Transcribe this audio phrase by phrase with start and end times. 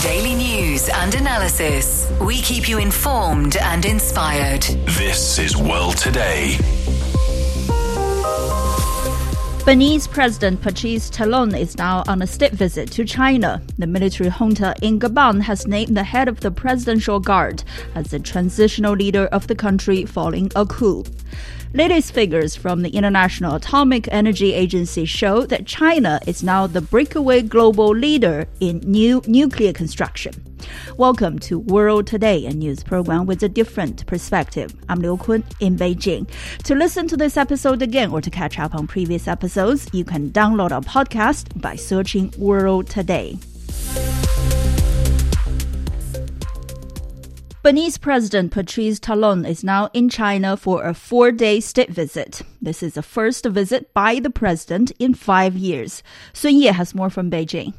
[0.00, 2.10] Daily news and analysis.
[2.18, 4.62] We keep you informed and inspired.
[4.62, 6.56] This is World Today.
[9.66, 13.60] Benin's President Patrice Talon is now on a state visit to China.
[13.76, 17.62] The military junta in Gabon has named the head of the Presidential Guard
[17.94, 21.04] as the transitional leader of the country following a coup.
[21.74, 27.40] Latest figures from the International Atomic Energy Agency show that China is now the breakaway
[27.40, 30.34] global leader in new nuclear construction.
[30.98, 34.74] Welcome to World Today, a news program with a different perspective.
[34.90, 36.28] I'm Liu Kun in Beijing.
[36.64, 40.28] To listen to this episode again or to catch up on previous episodes, you can
[40.28, 43.38] download our podcast by searching World Today.
[47.62, 52.42] Benin's President Patrice Talon is now in China for a four day state visit.
[52.60, 56.02] This is the first visit by the president in five years.
[56.32, 57.72] Sun Ye has more from Beijing.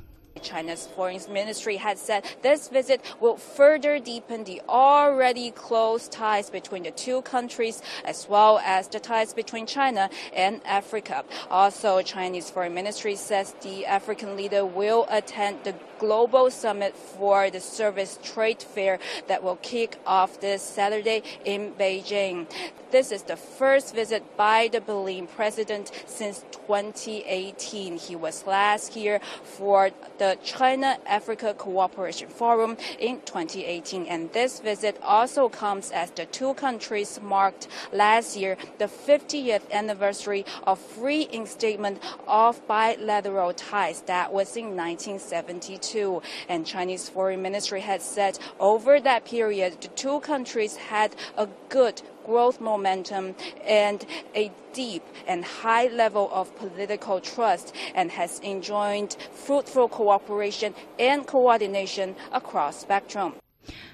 [0.43, 6.83] China's foreign ministry had said this visit will further deepen the already close ties between
[6.83, 11.23] the two countries as well as the ties between China and Africa.
[11.49, 17.59] Also, Chinese foreign ministry says the African leader will attend the global summit for the
[17.59, 22.45] service trade fair that will kick off this Saturday in Beijing.
[22.91, 27.97] This is the first visit by the Benin president since 2018.
[27.97, 34.05] He was last here for the China Africa Cooperation Forum in 2018.
[34.07, 40.45] And this visit also comes as the two countries marked last year the 50th anniversary
[40.63, 44.01] of free instatement of bilateral ties.
[44.03, 46.21] That was in 1972.
[46.49, 52.01] And Chinese Foreign Ministry had said over that period, the two countries had a good
[52.25, 53.35] growth momentum
[53.65, 61.27] and a deep and high level of political trust and has enjoyed fruitful cooperation and
[61.27, 63.33] coordination across spectrum.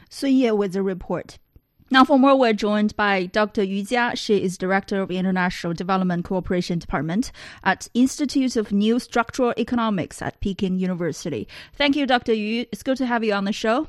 [0.09, 1.37] Sun Ye with the report.
[1.91, 3.63] Now, for more, we're joined by Dr.
[3.63, 4.15] Yu Jia.
[4.15, 7.31] She is Director of International Development Cooperation Department
[7.63, 11.47] at Institute of New Structural Economics at Peking University.
[11.73, 12.33] Thank you, Dr.
[12.33, 12.67] Yu.
[12.71, 13.87] It's good to have you on the show.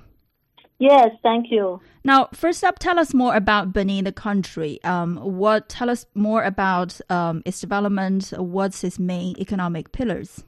[0.81, 1.79] Yes, thank you.
[2.05, 4.83] Now, first up, tell us more about Benin, the country.
[4.83, 8.33] Um, what tell us more about um, its development?
[8.35, 10.43] What's its main economic pillars?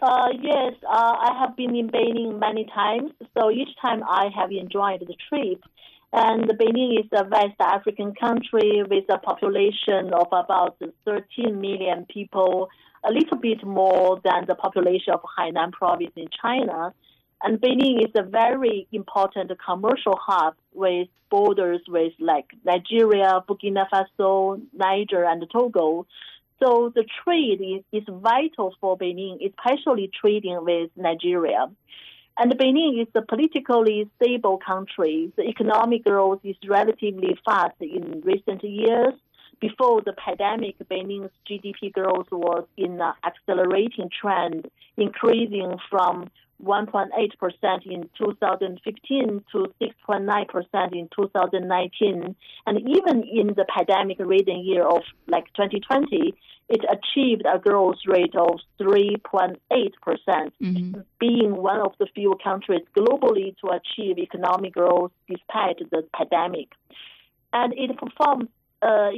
[0.00, 3.10] Uh, yes, uh, I have been in Benin many times.
[3.36, 5.64] So each time I have enjoyed the trip.
[6.12, 12.68] And Benin is a West African country with a population of about 13 million people,
[13.02, 16.94] a little bit more than the population of Hainan province in China.
[17.44, 24.62] And Benin is a very important commercial hub with borders with like Nigeria, Burkina Faso,
[24.72, 26.06] Niger, and Togo.
[26.62, 31.66] So the trade is, is vital for Benin, especially trading with Nigeria.
[32.38, 35.30] And Benin is a politically stable country.
[35.36, 39.12] The economic growth is relatively fast in recent years.
[39.60, 46.30] Before the pandemic, Benin's GDP growth was in an accelerating trend, increasing from
[46.62, 52.36] 1.8% in 2015 to 6.9% in 2019.
[52.66, 56.34] And even in the pandemic ridden year of like 2020,
[56.68, 59.56] it achieved a growth rate of 3.8%,
[60.00, 61.00] percent mm-hmm.
[61.20, 66.68] being one of the few countries globally to achieve economic growth despite the pandemic.
[67.52, 68.48] And it performed
[68.84, 69.10] uh,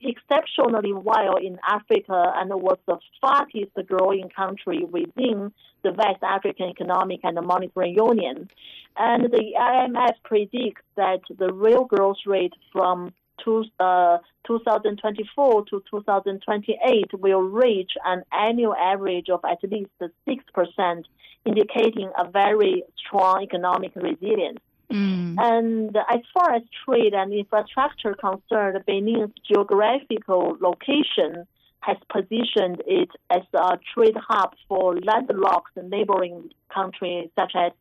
[0.00, 5.52] exceptionally well in Africa and was the fastest growing country within
[5.82, 8.48] the West African Economic and Monetary Union.
[8.96, 13.12] And the IMF predicts that the real growth rate from
[13.44, 21.04] two, uh, 2024 to 2028 will reach an annual average of at least 6%,
[21.44, 24.60] indicating a very strong economic resilience.
[24.90, 25.36] Mm.
[25.38, 31.46] And as far as trade and infrastructure concerned, Benin's geographical location
[31.80, 37.72] has positioned it as a trade hub for landlocked neighboring countries such as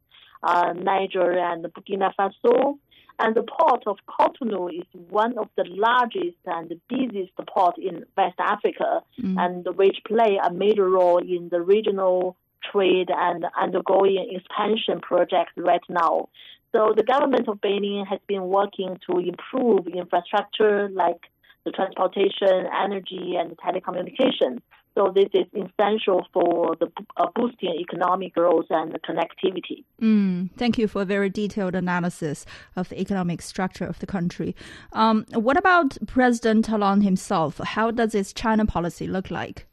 [0.44, 2.78] uh, Niger and Burkina Faso.
[3.18, 8.36] And the port of Cotonou is one of the largest and busiest port in West
[8.40, 9.40] Africa, mm.
[9.40, 12.36] and which play a major role in the regional
[12.72, 16.28] trade and undergoing expansion projects right now.
[16.76, 21.22] So the government of Benin has been working to improve infrastructure like
[21.64, 24.60] the transportation, energy, and telecommunication.
[24.94, 29.86] So this is essential for the uh, boosting economic growth and connectivity.
[30.02, 32.46] Mm, thank you for a very detailed analysis
[32.76, 34.54] of the economic structure of the country.
[34.92, 37.60] Um, what about President Talon himself?
[37.60, 39.66] How does his China policy look like?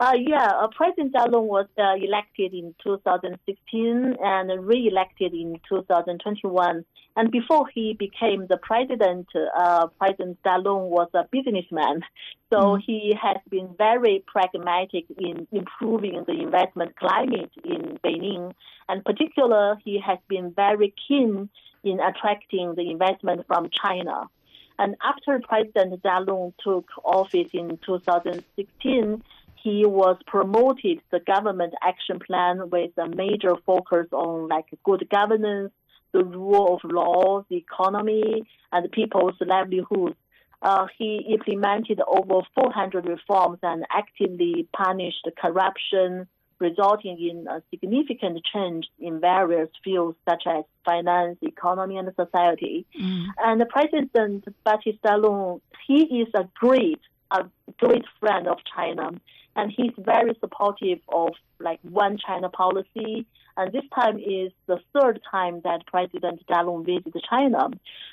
[0.00, 6.86] Uh, yeah, uh, President Talon was uh, elected in 2016 and re-elected in 2021.
[7.16, 12.00] And before he became the president, uh, President Talon was a businessman.
[12.50, 12.82] So mm.
[12.86, 18.52] he has been very pragmatic in improving the investment climate in Benin.
[18.88, 21.50] And particular, he has been very keen
[21.84, 24.30] in attracting the investment from China.
[24.78, 29.22] And after President Talon took office in 2016,
[29.62, 35.72] he was promoted the government action plan with a major focus on like good governance,
[36.12, 38.42] the rule of law, the economy,
[38.72, 40.16] and people's livelihoods.
[40.62, 46.26] Uh, he implemented over 400 reforms and actively punished corruption,
[46.58, 52.84] resulting in a significant change in various fields such as finance, economy, and society.
[53.00, 53.24] Mm.
[53.38, 57.44] And President Patrice Talon, he is a great, a
[57.78, 59.12] great friend of China
[59.56, 63.26] and he's very supportive of like one China policy.
[63.56, 67.68] And this time is the third time that President Talon visited China.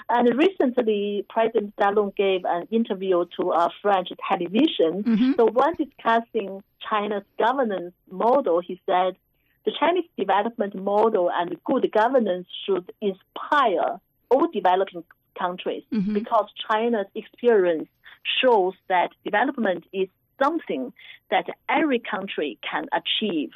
[0.09, 5.03] And recently, President Talon gave an interview to a French television.
[5.03, 5.31] Mm-hmm.
[5.37, 9.15] So when discussing China's governance model, he said,
[9.65, 13.99] the Chinese development model and good governance should inspire
[14.29, 15.03] all developing
[15.37, 16.13] countries mm-hmm.
[16.13, 17.89] because China's experience
[18.41, 20.07] shows that development is
[20.41, 20.93] something
[21.31, 23.51] that every country can achieve.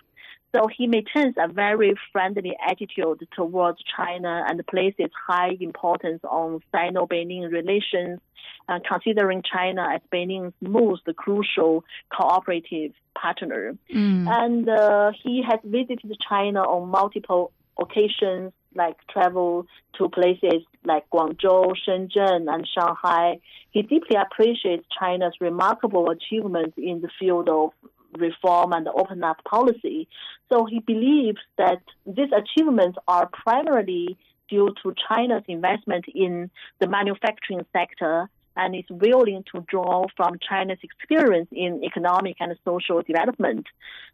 [0.54, 7.50] So he maintains a very friendly attitude towards China and places high importance on Sino-Benin
[7.52, 8.20] relations,
[8.68, 13.78] uh, considering China as Benin's most crucial cooperative partner.
[13.94, 14.28] Mm.
[14.28, 19.66] And uh, he has visited China on multiple occasions, like travel
[19.98, 23.40] to places like Guangzhou, Shenzhen, and Shanghai.
[23.72, 27.72] He deeply appreciates China's remarkable achievements in the field of
[28.18, 30.08] reform and open up policy.
[30.50, 34.18] So he believes that these achievements are primarily
[34.50, 40.80] due to China's investment in the manufacturing sector and is willing to draw from China's
[40.84, 43.66] experience in economic and social development.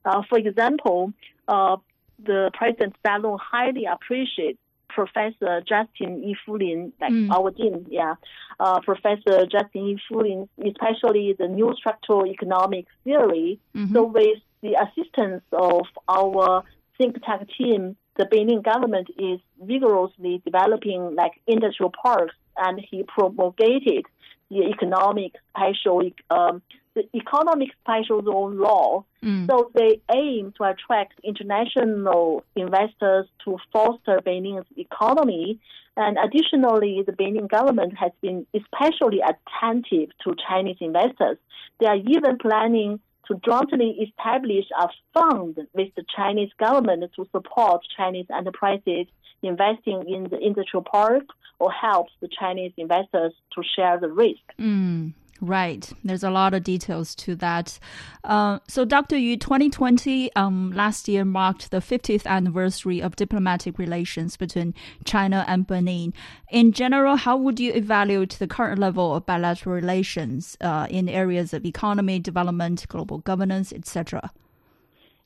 [0.06, 1.12] Uh, for example,
[1.48, 1.78] uh,
[2.24, 4.60] the President Talon highly appreciates
[4.90, 7.32] Professor Justin Yifu Lin, like mm.
[7.32, 8.16] our dean, yeah,
[8.60, 13.60] uh, Professor Justin Yifu Lin, especially the new structural economics theory.
[13.76, 13.94] Mm-hmm.
[13.94, 16.64] So with the assistance of our
[16.98, 24.06] think tank team, the Benin government is vigorously developing like industrial parks, and he promulgated
[24.50, 26.62] the economic special um,
[26.98, 29.06] the economic special zone law.
[29.24, 29.48] Mm.
[29.48, 35.60] So they aim to attract international investors to foster Benin's economy.
[35.96, 41.38] And additionally, the Benin government has been especially attentive to Chinese investors.
[41.80, 47.82] They are even planning to jointly establish a fund with the Chinese government to support
[47.96, 49.06] Chinese enterprises
[49.44, 51.26] investing in the industrial park
[51.60, 54.42] or help the Chinese investors to share the risk.
[54.60, 55.14] Mm.
[55.40, 55.92] Right.
[56.04, 57.78] There's a lot of details to that.
[58.24, 59.18] Uh, so, Dr.
[59.18, 64.74] Yu, 2020 um, last year marked the 50th anniversary of diplomatic relations between
[65.06, 66.14] China and Benin.
[66.50, 71.54] In general, how would you evaluate the current level of bilateral relations uh, in areas
[71.54, 74.32] of economy, development, global governance, etc.?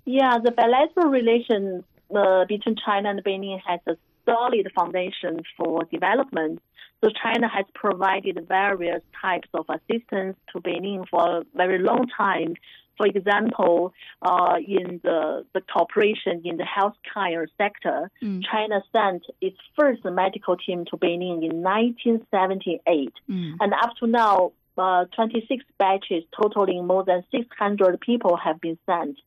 [0.03, 6.61] Yeah, the bilateral relations uh, between China and Benin has a solid foundation for development.
[7.03, 12.53] So China has provided various types of assistance to Benin for a very long time.
[12.97, 18.43] For example, uh, in the, the cooperation in the healthcare sector, mm.
[18.51, 23.13] China sent its first medical team to Benin in 1978.
[23.27, 23.53] Mm.
[23.59, 29.17] And up to now, uh, 26 batches totaling more than 600 people have been sent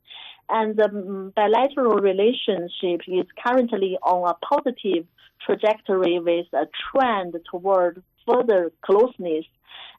[0.49, 5.07] and the bilateral relationship is currently on a positive
[5.45, 9.45] trajectory with a trend toward further closeness.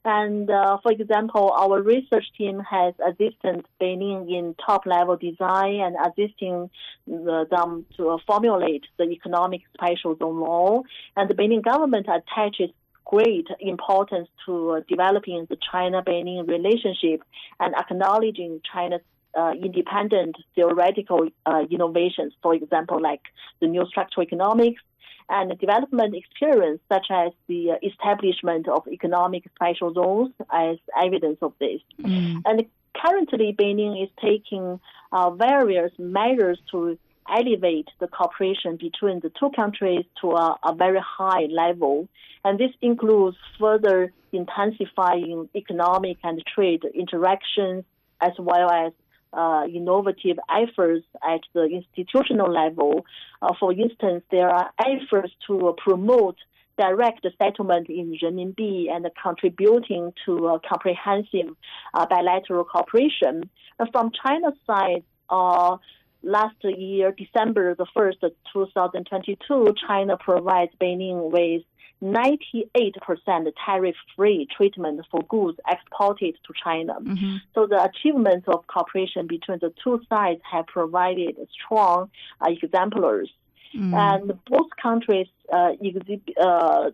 [0.04, 5.96] And uh, for example, our research team has assisted Benin in top level design and
[5.96, 6.70] assisting
[7.08, 10.84] the, them to formulate the economic special zone law.
[11.18, 12.70] And the Benin government attaches
[13.04, 17.24] great importance to developing the China-Benin relationship
[17.60, 19.02] and acknowledging China's
[19.36, 23.22] uh, independent theoretical uh, innovations, for example, like
[23.60, 24.82] the new structural economics
[25.30, 31.82] and development experience, such as the establishment of economic special zones, as evidence of this.
[32.02, 32.44] Mm.
[32.46, 32.66] And
[32.96, 34.80] currently, Benin is taking
[35.12, 41.00] uh, various measures to elevate the cooperation between the two countries to a, a, very
[41.00, 42.08] high level.
[42.44, 47.84] And this includes further intensifying economic and trade interactions,
[48.22, 48.94] as well as
[49.36, 53.06] uh, innovative efforts at the institutional level.
[53.42, 56.38] Uh, for instance, there are efforts to promote
[56.78, 61.56] direct settlement in renminbi and contributing to a comprehensive
[61.94, 63.50] uh, bilateral cooperation.
[63.92, 65.78] from China's side, uh,
[66.22, 71.62] last year, December the 1st, 2022, China provides Benin with
[72.04, 76.96] 98% tariff-free treatment for goods exported to China.
[77.00, 77.38] Mm-hmm.
[77.54, 82.10] So the achievements of cooperation between the two sides have provided strong
[82.42, 83.32] uh, exemplars.
[83.76, 83.94] Mm.
[83.94, 86.92] And both countries uh, exhibit, uh,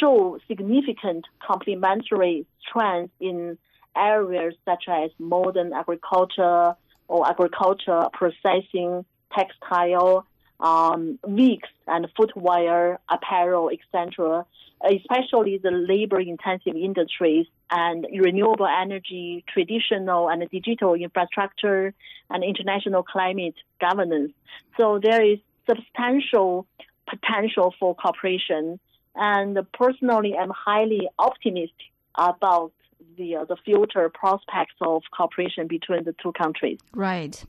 [0.00, 3.58] show significant complementary strengths in
[3.96, 6.74] areas such as modern agriculture
[7.08, 9.04] or agriculture processing,
[9.36, 10.26] textile,
[10.62, 14.46] um, wigs and footwear, apparel, etc.,
[14.84, 21.92] especially the labor-intensive industries and renewable energy, traditional and digital infrastructure,
[22.30, 24.32] and international climate governance.
[24.78, 25.38] So there is
[25.68, 26.66] substantial
[27.08, 28.78] potential for cooperation.
[29.14, 32.72] And personally, I'm highly optimistic about
[33.16, 36.78] the uh, the future prospects of cooperation between the two countries.
[36.94, 37.44] Right.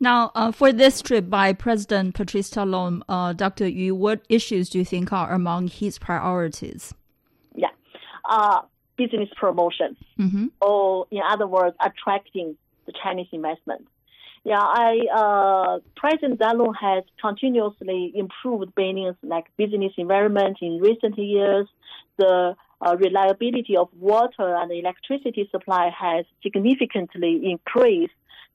[0.00, 3.68] Now, uh, for this trip by President Patrice Talon, uh, Dr.
[3.68, 6.94] Yu, what issues do you think are among his priorities?
[7.54, 7.68] Yeah,
[8.28, 8.62] uh,
[8.96, 10.46] business promotion, mm-hmm.
[10.60, 12.56] or in other words, attracting
[12.86, 13.86] the Chinese investment.
[14.44, 21.66] Yeah, I uh, President Talon has continuously improved Benin's like business environment in recent years.
[22.18, 28.12] The uh, reliability of water and electricity supply has significantly increased,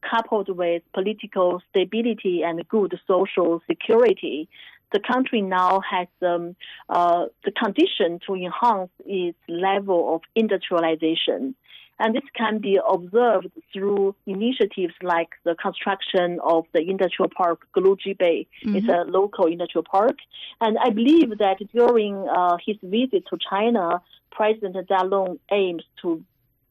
[0.09, 4.47] coupled with political stability and good social security.
[4.91, 6.55] The country now has um,
[6.89, 11.55] uh, the condition to enhance its level of industrialization.
[11.99, 18.47] And this can be observed through initiatives like the construction of the industrial park Glo-Djigbé.
[18.65, 18.75] Mm-hmm.
[18.75, 20.17] It's a local industrial park.
[20.61, 24.01] And I believe that during uh, his visit to China,
[24.31, 26.23] President Talon aims to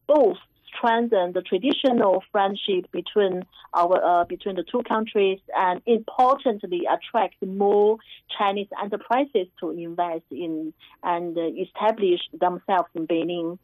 [0.07, 0.39] both
[0.75, 3.45] strengthen the traditional friendship between
[3.75, 7.99] our uh, between the two countries and importantly attract more
[8.37, 10.73] Chinese enterprises to invest in
[11.03, 13.59] and establish themselves in Benin.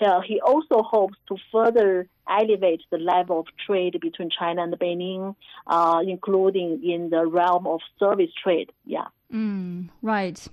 [0.00, 5.34] Uh, he also hopes to further elevate the level of trade between China and Benin,
[5.66, 8.72] uh, including in the realm of service trade.
[8.86, 9.08] Yeah.
[9.32, 10.48] Mm, right.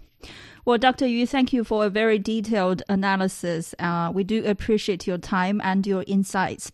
[0.66, 1.08] Well, Dr.
[1.08, 3.74] Yu, thank you for a very detailed analysis.
[3.80, 6.70] Uh, we do appreciate your time and your insights.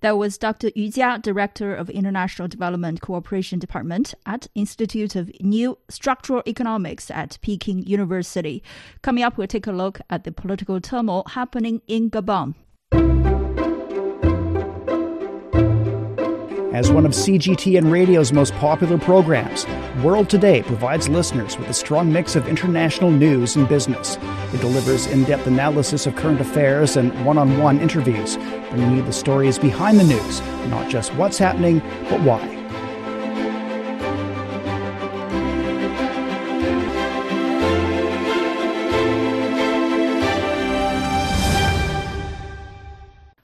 [0.00, 0.70] That was Dr.
[0.76, 7.38] Yu Jia, Director of International Development Cooperation Department at Institute of New Structural Economics at
[7.42, 8.62] Peking University.
[9.02, 12.54] Coming up, we'll take a look at the political turmoil happening in Gabon.
[16.78, 19.66] As one of CGTN Radio's most popular programs,
[20.04, 24.16] World Today provides listeners with a strong mix of international news and business.
[24.54, 28.36] It delivers in depth analysis of current affairs and one on one interviews,
[28.70, 32.46] bringing you the stories behind the news, not just what's happening, but why.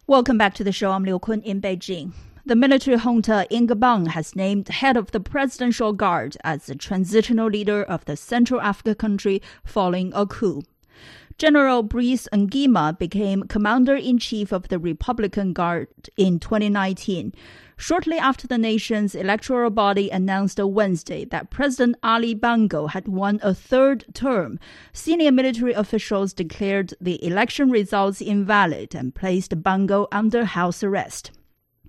[0.07, 0.93] Welcome back to the show.
[0.93, 2.13] I'm Liu Kun in Beijing.
[2.47, 7.49] The military junta in Gabon has named head of the Presidential Guard as the transitional
[7.49, 10.63] leader of the Central Africa country following a coup.
[11.39, 17.33] General Brice Nguema became commander in chief of the Republican Guard in 2019,
[17.79, 23.41] shortly after the nation's electoral body announced on Wednesday that President Ali Bongo had won
[23.43, 24.61] a third term.
[24.93, 31.31] Senior military officials declared the election results invalid and placed Bongo under house arrest.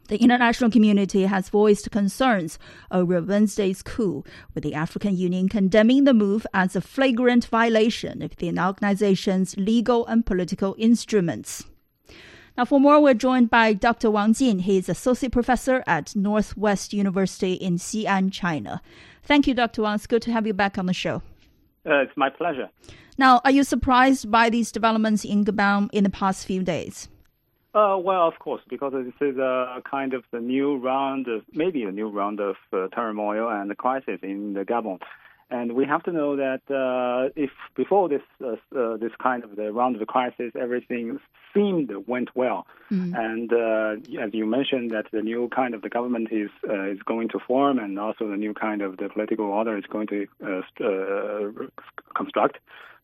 [0.07, 2.59] The international community has voiced concerns
[2.91, 8.35] over Wednesday's coup, with the African Union condemning the move as a flagrant violation of
[8.35, 11.65] the organization's legal and political instruments.
[12.55, 14.11] Now, for more, we're joined by Dr.
[14.11, 14.59] Wang Jin.
[14.59, 18.81] He is associate professor at Northwest University in Xi'an, China.
[19.23, 19.81] Thank you, Dr.
[19.81, 19.95] Wang.
[19.95, 21.23] It's good to have you back on the show.
[21.85, 22.69] Uh, it's my pleasure.
[23.17, 27.09] Now, are you surprised by these developments in Gabon in the past few days?
[27.75, 31.83] Uh, well, of course, because this is a kind of the new round, of, maybe
[31.83, 35.01] a new round of uh, turmoil and crisis in the Gabon.
[35.51, 39.55] And we have to know that uh, if before this uh, uh, this kind of
[39.55, 41.19] the round of the crisis, everything
[41.53, 42.65] seemed went well.
[42.89, 43.13] Mm.
[43.13, 46.99] And uh, as you mentioned, that the new kind of the government is uh, is
[47.03, 50.27] going to form, and also the new kind of the political order is going to
[50.43, 51.65] uh,
[52.15, 52.57] construct.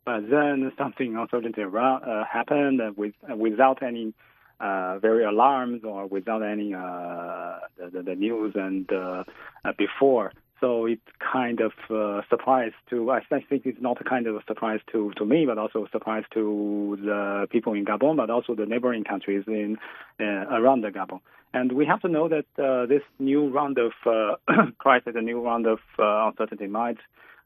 [0.03, 4.15] But then something uncertainty around, happened with, without any
[4.61, 9.23] uh, very alarmed or without any uh, the, the, news and uh,
[9.65, 10.31] uh, before.
[10.59, 14.43] So it's kind of uh, surprise to I think it's not a kind of a
[14.47, 18.53] surprise to, to me, but also a surprise to the people in Gabon, but also
[18.53, 19.77] the neighboring countries in
[20.19, 21.19] uh, around the Gabon.
[21.53, 24.35] And we have to know that uh, this new round of uh,
[24.77, 26.97] crisis, a new round of uh, uncertainty might,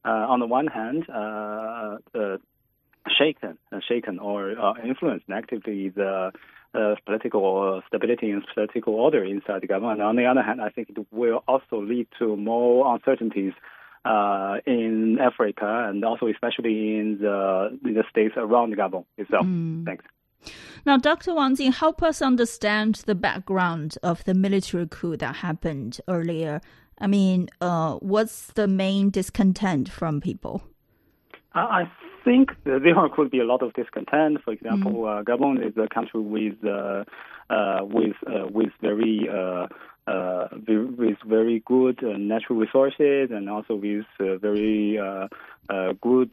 [0.04, 1.06] uh, on the one hand,
[3.18, 3.58] shaken,
[3.88, 4.52] shaken or
[4.86, 6.32] influence negatively the
[6.76, 10.02] uh, political stability and political order inside the government.
[10.02, 13.54] On the other hand, I think it will also lead to more uncertainties
[14.04, 19.46] uh, in Africa and also especially in the, in the states around Gabon itself.
[19.86, 20.06] Thanks.
[20.86, 21.34] Now, Dr.
[21.34, 26.62] Wang Jin, help us understand the background of the military coup that happened earlier.
[27.00, 30.64] I mean, uh, what's the main discontent from people?
[31.54, 31.90] I
[32.26, 32.80] think there
[33.16, 34.40] could be a lot of discontent.
[34.44, 35.20] For example, mm.
[35.20, 37.06] uh, Gabon is a country with uh,
[37.50, 39.68] uh, with uh, with very uh,
[40.08, 45.00] uh, with very good natural resources and also with very
[46.02, 46.32] good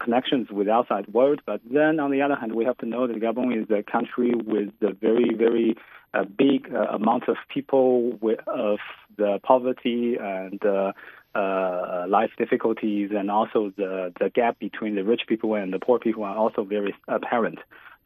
[0.00, 1.40] connections with outside world.
[1.46, 4.32] But then, on the other hand, we have to know that Gabon is a country
[4.34, 5.76] with a very very
[6.36, 8.78] big amount of people with, of
[9.16, 10.60] the poverty and
[11.34, 15.98] uh, life difficulties and also the, the gap between the rich people and the poor
[15.98, 17.58] people are also very apparent.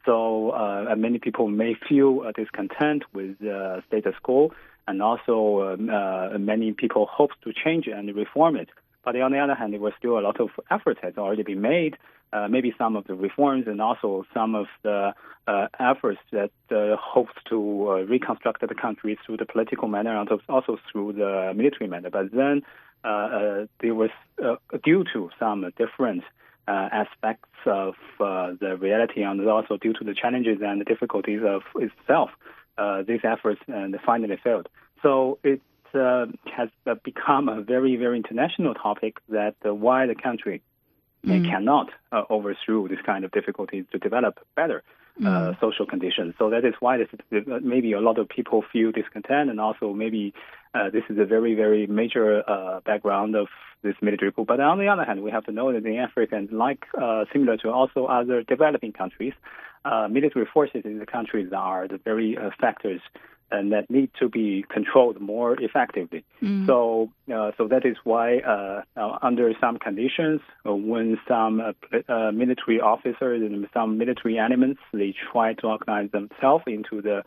[0.05, 4.53] So uh, many people may feel discontent with the status quo,
[4.87, 8.69] and also um, uh, many people hope to change and reform it.
[9.05, 11.61] But on the other hand, there was still a lot of effort has already been
[11.61, 11.97] made.
[12.33, 15.15] Uh, maybe some of the reforms and also some of the
[15.47, 20.29] uh, efforts that uh, hopes to uh, reconstruct the country through the political manner and
[20.49, 22.11] also through the military manner.
[22.11, 24.11] But then uh, uh, there was
[24.43, 26.25] uh, due to some different
[26.67, 32.31] aspects of the reality and also due to the challenges and the difficulties of itself,
[33.07, 34.69] these efforts and finally failed.
[35.03, 35.61] So it
[35.95, 36.69] uh, has
[37.05, 40.61] become a very, very international topic that uh, why the country
[41.25, 41.49] mm.
[41.49, 44.83] cannot uh, overthrow this kind of difficulties to develop better
[45.21, 45.61] mm.
[45.61, 46.35] social conditions.
[46.39, 47.09] So that is why this,
[47.63, 50.35] maybe a lot of people feel discontent, and also maybe
[50.75, 53.49] uh, this is a very, very major uh, background of
[53.83, 54.45] this military coup.
[54.45, 57.25] But on the other hand, we have to know that in Africa, and like uh,
[57.33, 59.35] similar to also other developing countries,
[59.85, 63.01] uh, military forces in the countries are the very uh, factors
[63.51, 66.25] and that need to be controlled more effectively.
[66.43, 66.67] Mm.
[66.67, 71.57] So, uh, so that is why, uh, uh, under some conditions, when some
[72.35, 77.23] military officers and some military elements they try to organize themselves into the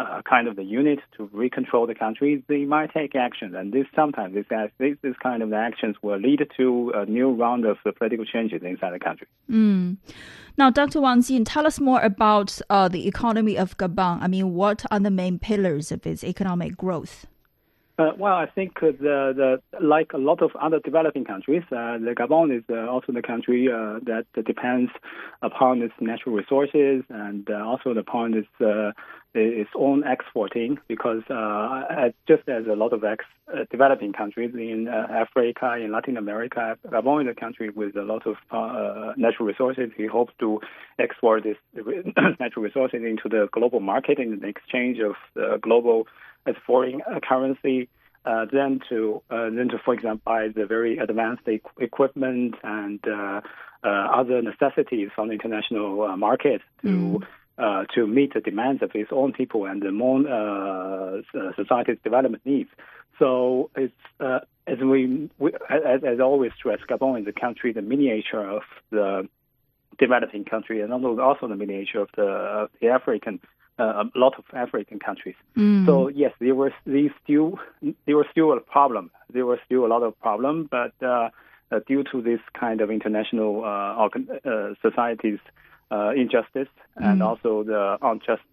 [0.00, 3.54] uh, kind of the unit to recontrol the country, they might take action.
[3.54, 4.46] And this sometimes this,
[4.78, 8.92] this, this kind of actions will lead to a new round of political changes inside
[8.92, 9.26] the country.
[9.50, 9.98] Mm.
[10.56, 11.00] Now, Dr.
[11.00, 14.22] Wang Jin, tell us more about uh, the economy of Gabon.
[14.22, 17.26] I mean, what are the main pillars of its economic growth?
[18.00, 21.98] Uh, well, I think uh, the, the like a lot of other developing countries, uh,
[21.98, 24.90] the Gabon is uh, also the country uh, that depends
[25.42, 28.48] upon its natural resources and uh, also upon its
[29.32, 31.22] its own exporting because
[32.26, 33.24] just as a lot of ex-
[33.70, 38.36] developing countries in Africa, in Latin America, Gabon is a country with a lot of
[39.16, 39.90] natural resources.
[39.96, 40.60] He hopes to
[40.98, 41.56] export this
[42.40, 46.08] natural resources into the global market in exchange of global
[46.50, 47.88] as foreign currency.
[48.22, 53.00] Uh, then to uh, then to, for example, buy the very advanced e- equipment and
[53.08, 53.40] uh,
[53.82, 53.88] uh,
[54.20, 57.22] other necessities from the international uh, market to mm.
[57.58, 60.18] Uh, to meet the demands of its own people and the more
[61.56, 62.70] society's development needs.
[63.18, 63.92] So it's
[64.70, 69.28] as we, we as, as always stress, Gabon is a country, the miniature of the
[69.98, 73.40] developing country, and also the miniature of the, of the African
[73.80, 75.36] uh, a lot of African countries.
[75.56, 75.86] Mm.
[75.86, 77.58] So yes, there was these still
[78.06, 79.10] there was still a problem.
[79.32, 81.30] There was still a lot of problem, but uh,
[81.72, 85.38] uh, due to this kind of international uh, uh, societies.
[85.92, 87.26] Uh, injustice and mm.
[87.26, 88.44] also the unjust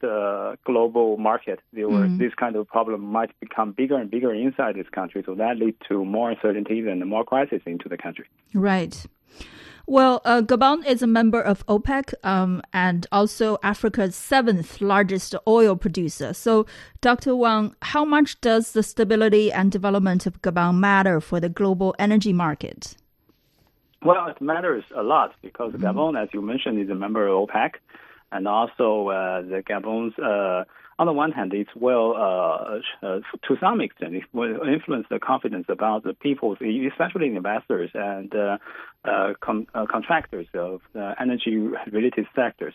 [0.65, 2.17] global market, there were mm.
[2.17, 5.21] this kind of problem might become bigger and bigger inside this country.
[5.23, 8.25] So that lead to more uncertainties and more crisis into the country.
[8.55, 9.05] Right.
[9.89, 15.77] Well, uh, Gabon is a member of OPEC um, and also Africa's seventh largest oil
[15.77, 16.33] producer.
[16.33, 16.65] So,
[16.99, 17.33] Dr.
[17.37, 22.33] Wang, how much does the stability and development of Gabon matter for the global energy
[22.33, 22.97] market?
[24.03, 25.85] Well, it matters a lot because mm-hmm.
[25.85, 27.75] Gabon, as you mentioned, is a member of OPEC,
[28.33, 30.65] and also uh, the Gabon's uh,
[30.99, 35.19] on the one hand, it will, uh, uh, to some extent, it will influence the
[35.19, 36.57] confidence about the people,
[36.91, 38.57] especially investors and uh,
[39.05, 40.81] uh, com- uh, contractors of
[41.19, 42.73] energy-related sectors.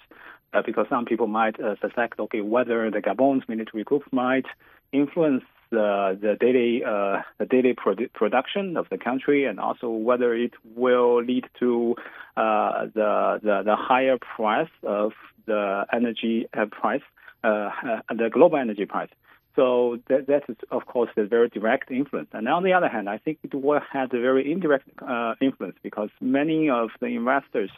[0.52, 4.46] uh, because some people might uh, suspect, okay, whether the Gabon's military coup might
[4.92, 10.34] influence the the daily uh, the daily produ- production of the country, and also whether
[10.34, 11.94] it will lead to
[12.36, 15.12] uh, the, the the higher price of
[15.46, 17.00] the energy uh, price,
[17.44, 17.70] uh,
[18.08, 19.10] the global energy price.
[19.54, 22.28] So that, that is, of course, a very direct influence.
[22.32, 25.76] And on the other hand, I think it will have a very indirect uh, influence
[25.82, 27.70] because many of the investors,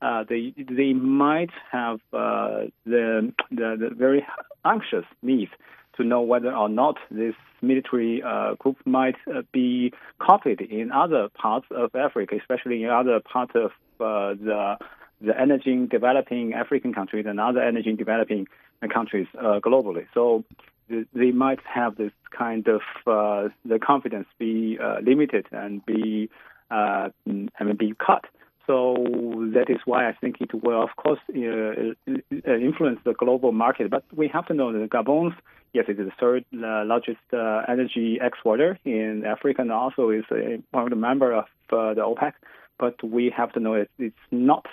[0.00, 4.24] uh, they they might have uh, the, the, the very
[4.64, 5.50] anxious need
[5.96, 11.28] to know whether or not this military uh, coup might uh, be copied in other
[11.30, 14.76] parts of Africa, especially in other parts of uh, the
[15.20, 18.46] the energy developing African countries and other energy developing
[18.86, 20.06] countries uh, globally.
[20.14, 20.44] So
[20.88, 26.30] they might have this kind of uh, the confidence be uh, limited and be
[26.70, 28.24] uh, I mean be cut.
[28.68, 28.96] So
[29.54, 32.12] that is why I think it will, of course, uh,
[32.44, 33.90] influence the global market.
[33.90, 35.32] But we have to know that Gabon's,
[35.72, 40.24] yes, it is the third uh, largest uh, energy exporter in Africa and also is
[40.30, 42.32] a, the member of uh, the OPEC.
[42.78, 44.66] But we have to know that it's not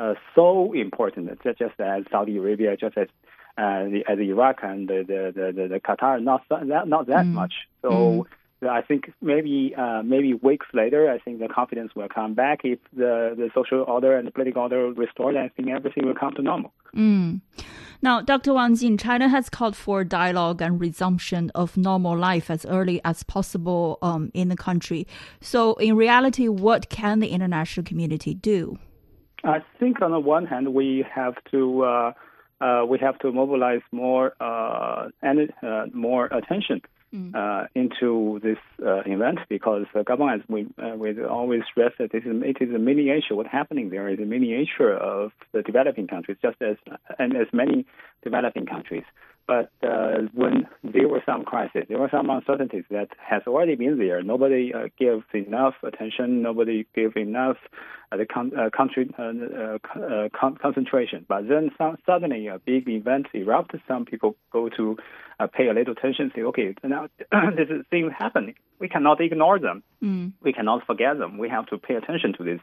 [0.00, 3.25] uh, so important, just as Saudi Arabia, just as uh,
[3.56, 7.32] the, as Iraq and the, the, the, the Qatar, not that, not that mm.
[7.32, 7.54] much.
[7.82, 8.26] So mm.
[8.68, 12.78] I think maybe uh, maybe weeks later, I think the confidence will come back if
[12.92, 15.36] the, the social order and the political order restored.
[15.36, 16.72] I think everything will come to normal.
[16.94, 17.40] Mm.
[18.02, 18.54] Now, Dr.
[18.54, 23.22] Wang Jin, China has called for dialogue and resumption of normal life as early as
[23.22, 25.06] possible um, in the country.
[25.40, 28.78] So, in reality, what can the international community do?
[29.44, 32.12] I think on the one hand, we have to uh,
[32.60, 36.80] uh, we have to mobilize more uh, and uh, more attention
[37.14, 37.34] mm.
[37.34, 40.66] Uh, into this uh, event because uh, Gabon as we
[40.96, 43.36] we always stress that it is, it is a miniature.
[43.36, 46.76] What's happening there is a miniature of the developing countries, just as
[47.18, 47.86] and as many
[48.22, 49.04] developing countries.
[49.46, 53.96] But uh, when there were some crises, there were some uncertainties that has already been
[53.96, 54.20] there.
[54.22, 56.42] Nobody uh, gives enough attention.
[56.42, 57.56] Nobody gives enough
[58.10, 61.24] uh, the con- uh, country uh, uh, uh, con- concentration.
[61.28, 63.80] But then some, suddenly a big event erupts.
[63.86, 64.96] Some people go to
[65.52, 66.32] pay a little attention.
[66.34, 67.08] Say, okay, now
[67.56, 68.56] this is things happening.
[68.80, 69.84] We cannot ignore them.
[70.02, 70.32] Mm.
[70.42, 71.38] We cannot forget them.
[71.38, 72.60] We have to pay attention to these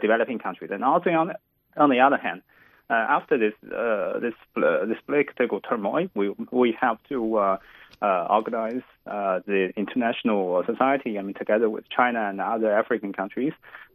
[0.00, 0.70] developing countries.
[0.72, 1.32] And also on
[1.76, 2.42] on the other hand
[2.90, 7.56] after this uh, this uh, this political turmoil, we we have to uh,
[8.00, 11.18] uh, organize uh, the international society.
[11.18, 13.52] I mean, together with China and other African countries,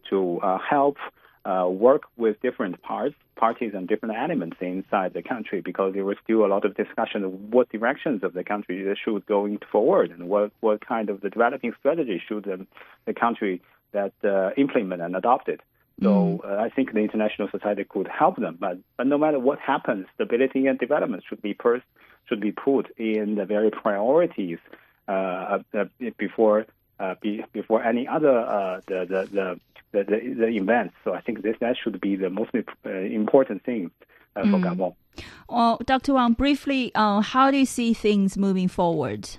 [0.09, 0.97] to help
[1.45, 5.61] work with different parts, parties, and different elements inside the country.
[5.61, 9.25] Because there was still a lot of discussion of what directions of the country should
[9.25, 12.67] going forward, and what what kind of the developing strategy should um,
[13.05, 14.13] the country that
[14.57, 15.61] implement and adopt it.
[16.01, 16.45] So mm.
[16.45, 18.57] uh, I think the international society could help them.
[18.59, 21.81] But, but no matter what happens, stability and development should be pers-
[22.29, 24.59] should be put in the very priorities
[25.07, 25.85] uh, uh,
[26.17, 26.65] before
[26.99, 29.59] uh, be, before any other uh, the, the,
[29.91, 30.95] the, the, the events.
[31.03, 33.91] So I think this that should be the most uh, important thing
[34.33, 34.63] for mm.
[34.63, 34.95] Gabon.
[35.49, 36.13] Well, Dr.
[36.13, 39.29] Wang, briefly, how do you see things moving forward?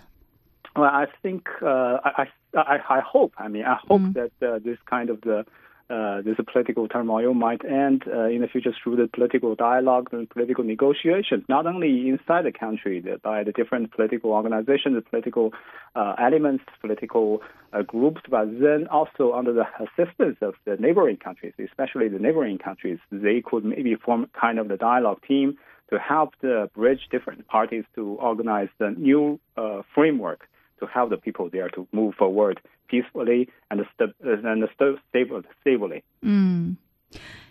[0.75, 3.35] Well, I think I, I, I hope.
[3.39, 4.31] I mean, I hope mm.
[4.41, 5.45] that this kind of the
[5.91, 10.29] uh, this political turmoil might end uh, in the future through the political dialogue and
[10.29, 15.53] political negotiations, not only inside the country by the different political organizations, the political
[15.95, 17.41] uh, elements, political
[17.73, 22.59] uh, groups, but then also under the assistance of the neighboring countries, especially the neighboring
[22.59, 25.57] countries, they could maybe form kind of the dialogue team
[25.91, 30.49] to help the bridge different parties to organize the new uh, framework
[30.81, 36.03] to help the people there to move forward peacefully and, st- and st- stable, stably.
[36.25, 36.77] Mm.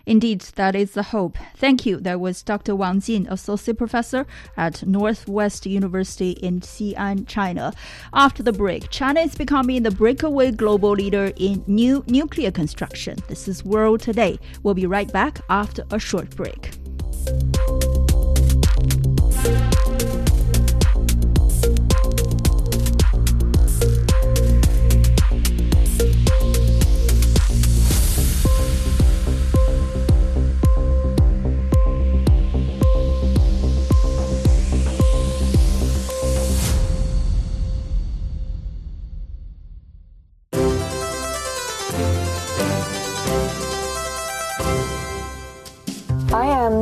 [0.05, 1.37] Indeed, that is the hope.
[1.57, 1.99] Thank you.
[1.99, 2.75] That was Dr.
[2.77, 7.73] Wang Jin, Associate Professor at Northwest University in Xi'an, China.
[8.13, 13.17] After the break, China is becoming the breakaway global leader in new nuclear construction.
[13.27, 14.39] This is World Today.
[14.63, 16.71] We'll be right back after a short break.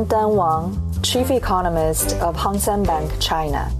[0.04, 3.72] Dan Wang, Chief Economist of Hang Seng Bank, China.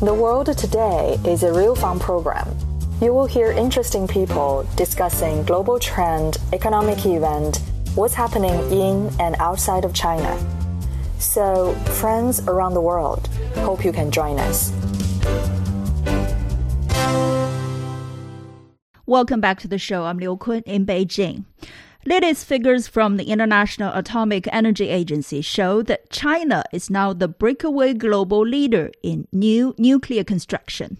[0.00, 2.46] The World Today is a real fun program.
[3.02, 7.60] You will hear interesting people discussing global trend, economic event,
[7.96, 10.38] what's happening in and outside of China.
[11.18, 14.72] So, friends around the world, hope you can join us.
[19.04, 20.04] Welcome back to the show.
[20.04, 21.44] I'm Liu Kun in Beijing.
[22.06, 27.92] Latest figures from the International Atomic Energy Agency show that China is now the breakaway
[27.92, 30.96] global leader in new nuclear construction.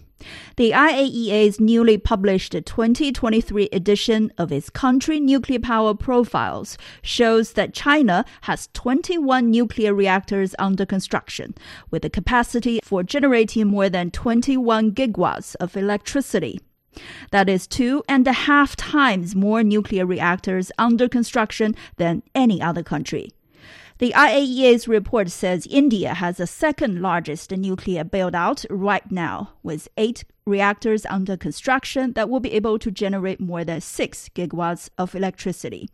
[0.57, 8.23] The IAEA's newly published 2023 edition of its country nuclear power profiles shows that China
[8.41, 11.55] has 21 nuclear reactors under construction,
[11.89, 16.59] with a capacity for generating more than 21 gigawatts of electricity.
[17.31, 22.83] That is two and a half times more nuclear reactors under construction than any other
[22.83, 23.31] country.
[23.99, 29.87] The IAEA's report says India has the second largest nuclear build out right now, with
[29.95, 35.13] eight reactors under construction that will be able to generate more than 6 gigawatts of
[35.13, 35.87] electricity.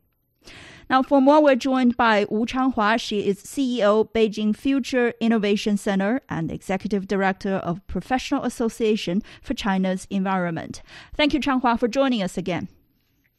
[0.90, 3.00] Now, for more, we're joined by Wu Changhua.
[3.00, 10.08] She is CEO, Beijing Future Innovation Center and Executive Director of Professional Association for China's
[10.10, 10.82] Environment.
[11.14, 12.70] Thank you, Changhua, for joining us again.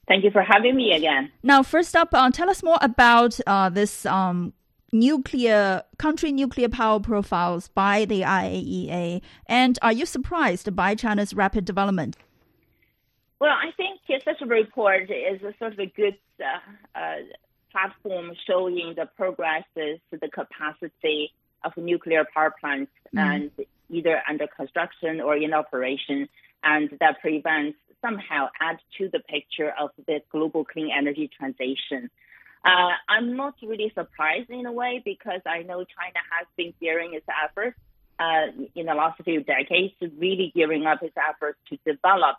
[0.07, 1.31] Thank you for having me again.
[1.43, 4.53] Now, first up, uh, tell us more about uh, this um,
[4.93, 11.65] nuclear country nuclear power profiles by the IAEA, and are you surprised by China's rapid
[11.65, 12.17] development?
[13.41, 17.17] Well, I think such a report is a sort of a good uh, uh,
[17.71, 21.33] platform showing the progresses, the capacity
[21.65, 23.21] of nuclear power plants, mm.
[23.21, 23.51] and
[23.91, 26.29] either under construction or in operation,
[26.65, 32.11] and that prevents somehow add to the picture of the global clean energy transition.
[32.65, 37.15] Uh, I'm not really surprised in a way because I know China has been gearing
[37.15, 37.79] its efforts
[38.19, 42.37] uh, in the last few decades, really gearing up its efforts to develop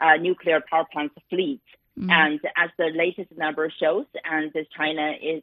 [0.00, 1.60] uh, nuclear power plant fleet.
[1.98, 2.10] Mm-hmm.
[2.10, 5.42] And as the latest number shows, and as China is,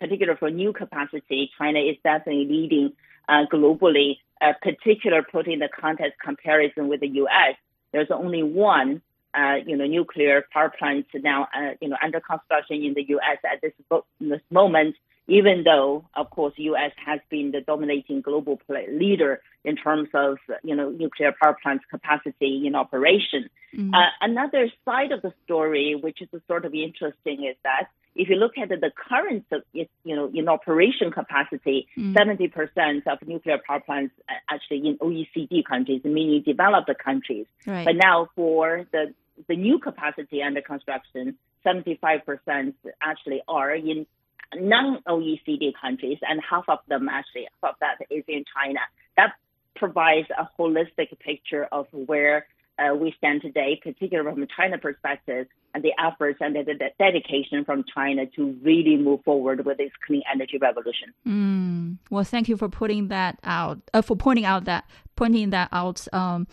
[0.00, 2.92] particular for new capacity, China is definitely leading
[3.28, 7.56] uh, globally, uh, particular putting the context comparison with the U.S.
[7.92, 9.02] There's only one,
[9.34, 13.38] uh, you know, nuclear power plant now, uh, you know, under construction in the U.S.
[13.44, 13.72] at this,
[14.20, 14.96] this moment
[15.30, 16.90] even though, of course, U.S.
[17.06, 21.84] has been the dominating global play, leader in terms of, you know, nuclear power plants
[21.88, 23.48] capacity in operation.
[23.74, 23.94] Mm-hmm.
[23.94, 28.34] Uh, another side of the story, which is sort of interesting, is that if you
[28.34, 32.12] look at the current, you know, in operation capacity, mm-hmm.
[32.12, 34.12] 70% of nuclear power plants
[34.50, 37.46] actually in OECD countries, meaning developed countries.
[37.66, 37.84] Right.
[37.84, 39.14] But now for the
[39.48, 44.06] the new capacity under construction, 75% actually are in
[44.54, 48.80] non-OECD countries, and half of them actually, half of that is in China.
[49.16, 49.34] That
[49.76, 52.46] provides a holistic picture of where
[52.78, 56.90] uh, we stand today, particularly from a China perspective, and the efforts and the, the,
[56.98, 61.12] dedication from China to really move forward with this clean energy revolution.
[61.26, 61.98] Mm.
[62.10, 64.84] Well, thank you for putting that out, uh, for pointing out that,
[65.16, 66.06] pointing that out.
[66.12, 66.46] Um,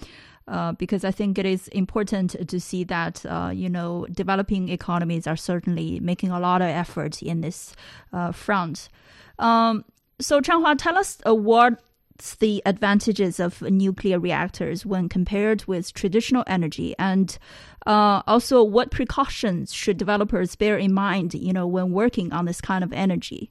[0.48, 5.28] uh, because I think it is important to see that uh, you know developing economies
[5.28, 7.76] are certainly making a lot of efforts in this
[8.14, 8.90] uh, front.
[9.40, 9.86] Um,
[10.20, 16.44] so Changhua, tell us uh, what's the advantages of nuclear reactors when compared with traditional
[16.48, 17.38] energy, and
[17.86, 22.62] uh, also what precautions should developers bear in mind, you know, when working on this
[22.62, 23.50] kind of energy.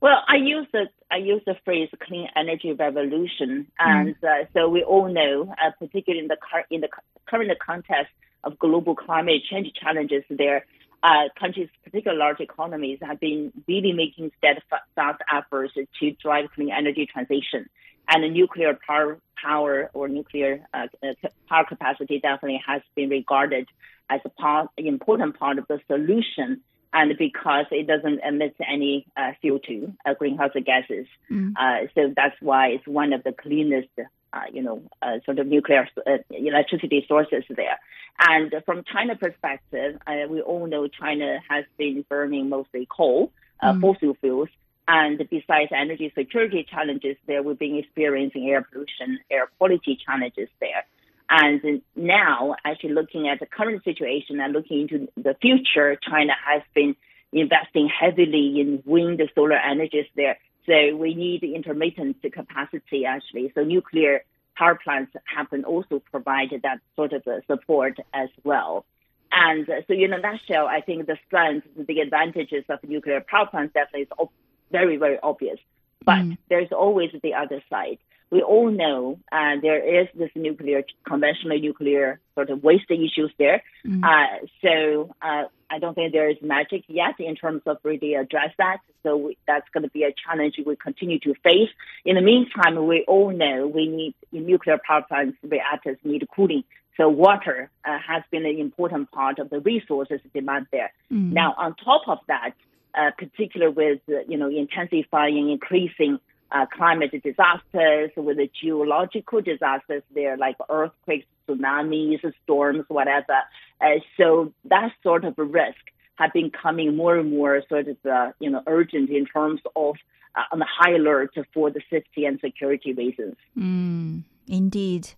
[0.00, 4.42] Well, I use the I use the phrase "clean energy revolution," and mm.
[4.42, 6.88] uh, so we all know, uh, particularly in the car- in the
[7.26, 8.12] current context
[8.44, 10.64] of global climate change challenges, there
[11.02, 17.06] uh, countries, particularly large economies, have been really making steadfast efforts to drive clean energy
[17.06, 17.68] transition.
[18.08, 23.68] And the nuclear power, power or nuclear uh, uh, power capacity definitely has been regarded
[24.10, 29.32] as a part, important part of the solution and because it doesn't emit any uh,
[29.42, 31.06] CO2, uh, greenhouse gases.
[31.30, 31.52] Mm.
[31.58, 35.46] Uh, so that's why it's one of the cleanest, uh, you know, uh, sort of
[35.46, 37.78] nuclear uh, electricity sources there.
[38.20, 43.80] And from China perspective, we all know China has been burning mostly coal, mm.
[43.80, 44.48] fossil fuels.
[44.88, 50.84] And besides energy security challenges there, we've been experiencing air pollution, air quality challenges there.
[51.30, 56.62] And now, actually looking at the current situation and looking into the future, China has
[56.74, 56.96] been
[57.32, 60.38] investing heavily in wind and solar energies there.
[60.66, 63.52] So we need intermittent capacity actually.
[63.54, 64.24] So nuclear
[64.56, 68.84] power plants happen also provide that sort of support as well.
[69.30, 73.74] And so in a nutshell, I think the strengths, the advantages of nuclear power plants
[73.74, 74.28] definitely is
[74.70, 75.58] very, very obvious.
[76.04, 76.38] But mm.
[76.48, 77.98] there's always the other side
[78.30, 83.62] we all know uh, there is this nuclear, conventional nuclear sort of waste issues there.
[83.86, 84.02] Mm.
[84.04, 88.50] Uh, so uh, I don't think there is magic yet in terms of really address
[88.58, 88.78] that.
[89.02, 91.70] So we, that's going to be a challenge we continue to face.
[92.04, 96.64] In the meantime, we all know we need in nuclear power plants reactors need cooling.
[96.98, 100.92] So water uh, has been an important part of the resources demand there.
[101.12, 101.32] Mm.
[101.32, 102.52] Now, on top of that,
[102.94, 106.18] uh, particularly with you know intensifying, increasing
[106.50, 113.38] uh, climate disasters, with the geological disasters there, like earthquakes, tsunamis, storms, whatever.
[113.80, 115.78] Uh, so that sort of risk
[116.16, 119.96] have been coming more and more sort of, uh, you know, urgent in terms of
[120.34, 123.36] uh, on the high alert for the safety and security reasons.
[123.56, 124.22] Mm.
[124.48, 125.10] Indeed.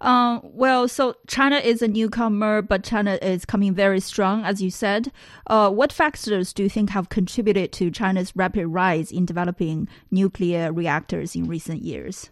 [0.00, 4.70] Um, well, so China is a newcomer, but China is coming very strong, as you
[4.70, 5.12] said.
[5.46, 10.72] Uh, what factors do you think have contributed to China's rapid rise in developing nuclear
[10.72, 12.30] reactors in recent years?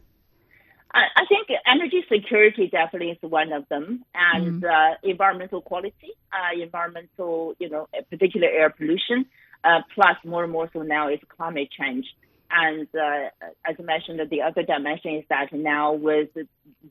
[0.93, 4.69] I think energy security definitely is one of them, and mm.
[4.69, 9.27] uh, environmental quality, uh, environmental, you know, particular air pollution,
[9.63, 12.07] uh, plus more and more so now is climate change.
[12.51, 13.31] And uh,
[13.65, 16.31] as I mentioned, the other dimension is that now with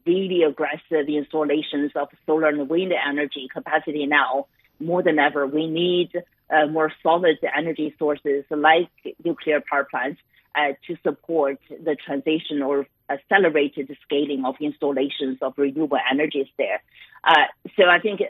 [0.06, 4.48] really aggressive installations of solar and wind energy capacity now,
[4.80, 6.12] more than ever, we need
[6.50, 8.90] uh, more solid energy sources like
[9.24, 10.22] nuclear power plants
[10.56, 16.82] uh, to support the transition or accelerated scaling of installations of renewable energies there.
[17.24, 17.46] Uh,
[17.76, 18.22] so I think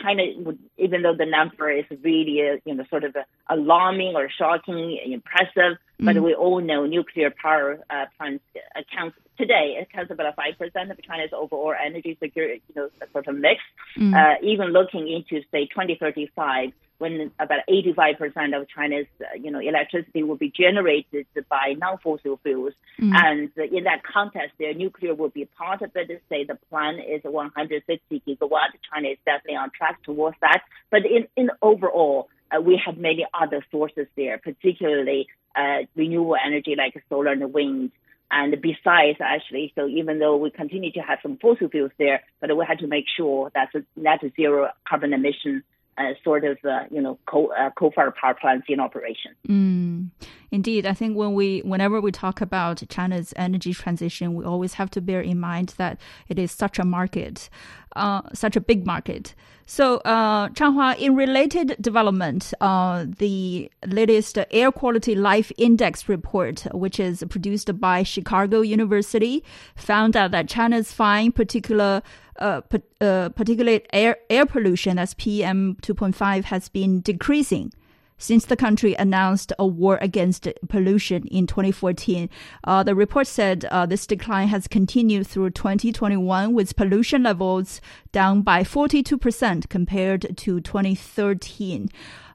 [0.00, 3.16] China, would, even though the number is really, uh, you know, sort of
[3.48, 6.04] alarming or shocking, impressive, mm.
[6.04, 8.44] but we all know nuclear power uh, plants
[8.76, 13.34] accounts today accounts about five percent of China's overall energy security, you know, sort of
[13.34, 13.60] mix.
[13.98, 14.14] Mm.
[14.14, 20.22] Uh, even looking into say 2035 when about 85% of China's, uh, you know, electricity
[20.22, 22.74] will be generated by non-fossil fuels.
[23.00, 23.12] Mm.
[23.14, 26.22] And in that context, their nuclear will be part of it.
[26.28, 28.70] Say the plan is 160 gigawatt.
[28.92, 30.62] China is definitely on track towards that.
[30.90, 36.74] But in, in overall, uh, we have many other sources there, particularly uh, renewable energy
[36.76, 37.92] like solar and wind.
[38.30, 42.56] And besides, actually, so even though we continue to have some fossil fuels there, but
[42.56, 45.62] we have to make sure that's a net zero carbon emission
[45.98, 49.32] uh, sort of uh, you know coal uh, coal-fired power plants in operation.
[49.48, 50.10] Mm.
[50.50, 54.90] Indeed, I think when we whenever we talk about China's energy transition, we always have
[54.90, 57.48] to bear in mind that it is such a market,
[57.96, 59.34] uh, such a big market.
[59.68, 67.00] So, uh, Changhua, in related development, uh, the latest Air Quality Life Index report, which
[67.00, 69.42] is produced by Chicago University,
[69.74, 72.00] found out that China's fine particular
[72.38, 72.60] uh,
[73.00, 77.72] uh, particulate air, air pollution as PM 2.5 has been decreasing
[78.18, 82.28] since the country announced a war against pollution in 2014.
[82.64, 87.80] Uh, the report said uh, this decline has continued through 2021 with pollution levels
[88.12, 91.88] down by 42% compared to 2013.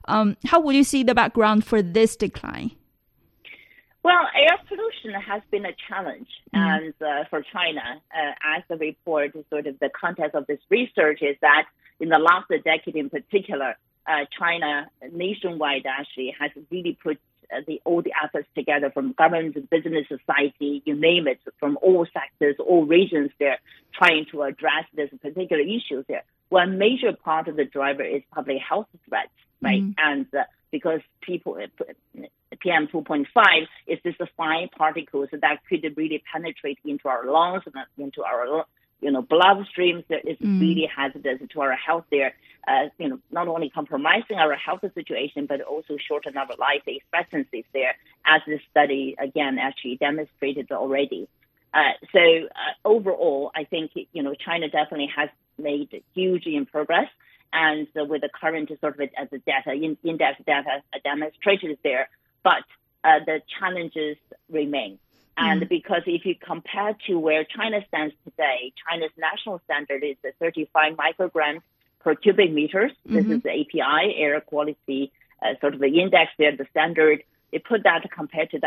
[0.06, 2.72] Um, how would you see the background for this decline?
[4.02, 6.58] Well, air pollution has been a challenge, mm.
[6.58, 11.20] and uh, for China, uh, as the report, sort of the context of this research
[11.22, 11.66] is that
[12.00, 17.18] in the last decade, in particular, uh, China nationwide actually has really put
[17.52, 22.06] uh, the all the efforts together from government, business, society, you name it, from all
[22.12, 23.58] sectors, all regions They're
[23.94, 26.24] trying to address this particular issue there.
[26.48, 29.82] One major part of the driver is public health threats, right?
[29.82, 29.94] Mm.
[29.98, 31.58] And uh, because people,
[32.60, 33.26] PM 2.5
[33.86, 38.64] is this fine particles that could really penetrate into our lungs and into our
[39.02, 40.60] you know bloodstreams that is mm.
[40.60, 42.34] really hazardous to our health there.
[42.66, 47.64] Uh, you know, not only compromising our health situation, but also shorten our life expectancies
[47.72, 51.28] there, as this study again actually demonstrated already.
[51.74, 57.08] Uh, so uh, overall, I think you know China definitely has made huge in progress
[57.52, 62.08] and uh, with the current sort of as the data, in, in-depth data demonstrated there,
[62.42, 62.64] but
[63.04, 64.16] uh, the challenges
[64.50, 64.98] remain.
[65.36, 65.68] And mm.
[65.68, 71.62] because if you compare to where China stands today, China's national standard is 35 micrograms
[72.00, 72.92] per cubic meters.
[73.06, 73.14] Mm-hmm.
[73.14, 77.22] This is the API, air quality, uh, sort of the index there, the standard.
[77.50, 78.60] They put that compared to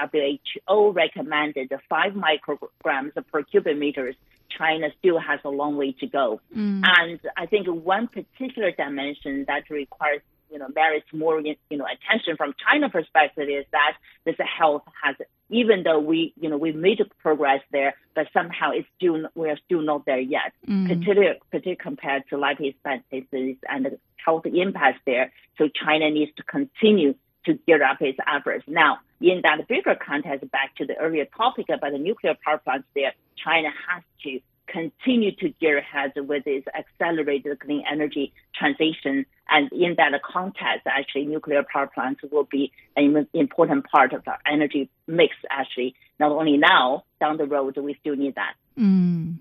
[0.67, 4.15] WHO recommended 5 micrograms per cubic meters.
[4.55, 6.39] China still has a long way to go.
[6.55, 6.83] Mm.
[6.85, 12.37] And I think one particular dimension that requires you know merits more you know attention
[12.37, 13.93] from China perspective is that
[14.25, 15.15] this health has
[15.49, 19.81] even though we you know we made progress there, but somehow it's still we're still
[19.81, 20.53] not there yet.
[20.67, 20.87] Mm.
[20.87, 25.31] Particularly, particularly compared to life expectancies and the health impacts there.
[25.57, 27.15] So China needs to continue
[27.45, 28.65] to gear up its efforts.
[28.67, 32.87] Now, in that bigger context, back to the earlier topic about the nuclear power plants
[32.95, 39.25] there, China has to continue to gear ahead with this accelerated clean energy transition.
[39.49, 44.39] And in that context, actually, nuclear power plants will be an important part of our
[44.45, 48.53] energy mix, actually, not only now, down the road, we still need that.
[48.77, 49.39] Mm.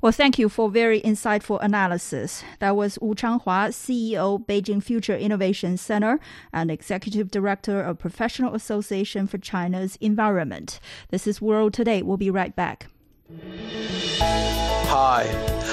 [0.00, 2.44] Well, thank you for very insightful analysis.
[2.60, 6.20] That was Wu Changhua, CEO, Beijing Future Innovation Center
[6.52, 10.78] and Executive Director of Professional Association for China's Environment.
[11.08, 12.02] This is World Today.
[12.02, 12.86] We'll be right back.
[14.88, 15.26] Hi,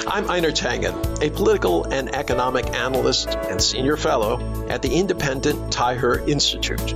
[0.06, 6.28] I'm Einar Tangen, a political and economic analyst and senior fellow at the independent Taihe
[6.28, 6.92] Institute.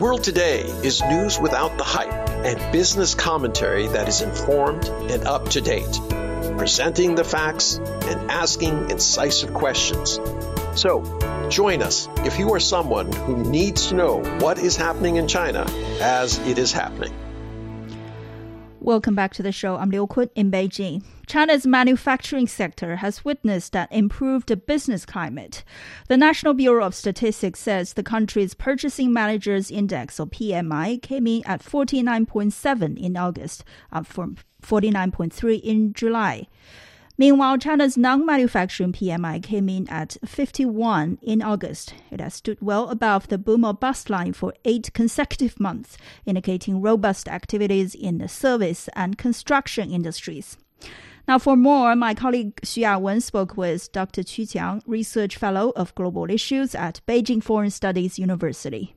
[0.00, 5.50] World Today is news without the hype and business commentary that is informed and up
[5.50, 6.00] to date,
[6.58, 10.18] presenting the facts and asking incisive questions.
[10.74, 11.04] So,
[11.48, 15.64] join us if you are someone who needs to know what is happening in China
[16.00, 17.14] as it is happening.
[18.86, 19.78] Welcome back to the show.
[19.78, 21.02] I'm Liu Kun in Beijing.
[21.26, 25.64] China's manufacturing sector has witnessed an improved business climate.
[26.06, 31.42] The National Bureau of Statistics says the country's Purchasing Managers Index, or PMI, came in
[31.46, 36.46] at 49.7 in August, up from 49.3 in July.
[37.18, 41.94] Meanwhile, China's non-manufacturing PMI came in at 51 in August.
[42.10, 45.96] It has stood well above the boom or bust line for eight consecutive months,
[46.26, 50.58] indicating robust activities in the service and construction industries.
[51.26, 54.22] Now, for more, my colleague Xu Yawen spoke with Dr.
[54.22, 58.94] Qu Qiang, Research Fellow of Global Issues at Beijing Foreign Studies University.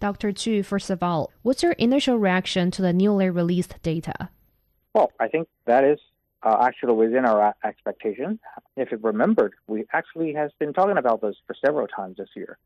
[0.00, 0.32] Dr.
[0.32, 4.30] Qu, first of all, what's your initial reaction to the newly released data?
[4.94, 6.00] Well, I think that is
[6.42, 8.38] uh, actually within our expectations.
[8.76, 12.58] If you remembered, we actually has been talking about this for several times this year.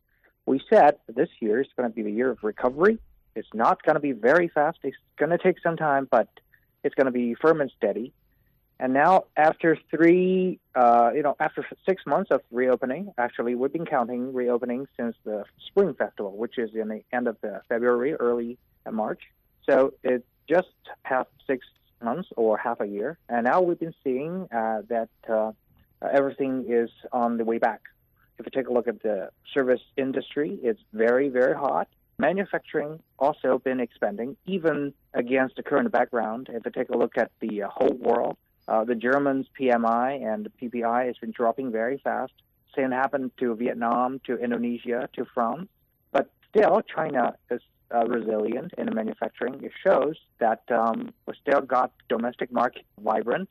[0.46, 2.98] We said this year is going to be the year of recovery.
[3.34, 4.78] It's not going to be very fast.
[4.82, 6.28] It's going to take some time, but
[6.82, 8.12] it's going to be firm and steady.
[8.80, 13.86] And now, after three, uh, you know, after six months of reopening, actually, we've been
[13.86, 18.58] counting reopening since the Spring Festival, which is in the end of the February, early
[18.90, 19.20] March.
[19.68, 20.68] So it just
[21.04, 21.66] past six
[22.02, 23.18] months or half a year.
[23.28, 25.52] And now we've been seeing uh, that uh,
[26.12, 27.82] everything is on the way back.
[28.38, 31.88] If you take a look at the service industry, it's very, very hot.
[32.18, 36.48] Manufacturing also been expanding, even against the current background.
[36.50, 38.36] If you take a look at the whole world,
[38.66, 42.32] uh, the Germans' PMI and PPI has been dropping very fast.
[42.74, 45.68] Same happened to Vietnam, to Indonesia, to France.
[46.12, 47.60] But still, China is
[47.94, 49.62] uh, resilient in the manufacturing.
[49.62, 53.48] It shows that um, we still got domestic market vibrant.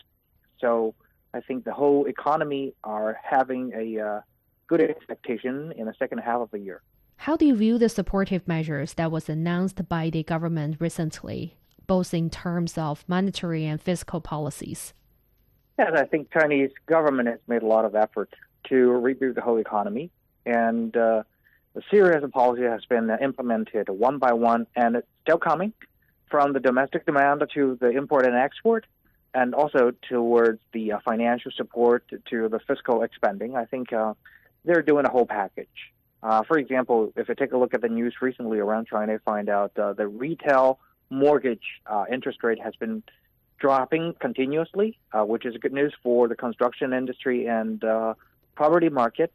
[0.60, 0.96] So
[1.34, 4.22] I think the whole economy are having a uh,
[4.68, 6.82] good expectation in the second half of the year.
[7.18, 11.56] How do you view the supportive measures that was announced by the government recently,
[11.88, 14.94] both in terms of monetary and fiscal policies?
[15.80, 18.34] Yes, I think Chinese government has made a lot of effort
[18.70, 20.12] to reboot the whole economy,
[20.46, 21.24] and uh,
[21.74, 25.74] the series of policy has been implemented one by one, and it's still coming
[26.30, 28.86] from the domestic demand to the import and export,
[29.34, 33.56] and also towards the uh, financial support to the fiscal expanding.
[33.56, 34.14] I think uh,
[34.64, 35.68] they're doing a whole package.
[36.22, 39.50] Uh, for example, if you take a look at the news recently around China, find
[39.50, 43.04] out uh, the retail mortgage uh, interest rate has been
[43.60, 47.84] dropping continuously, uh, which is good news for the construction industry and
[48.56, 49.32] property market.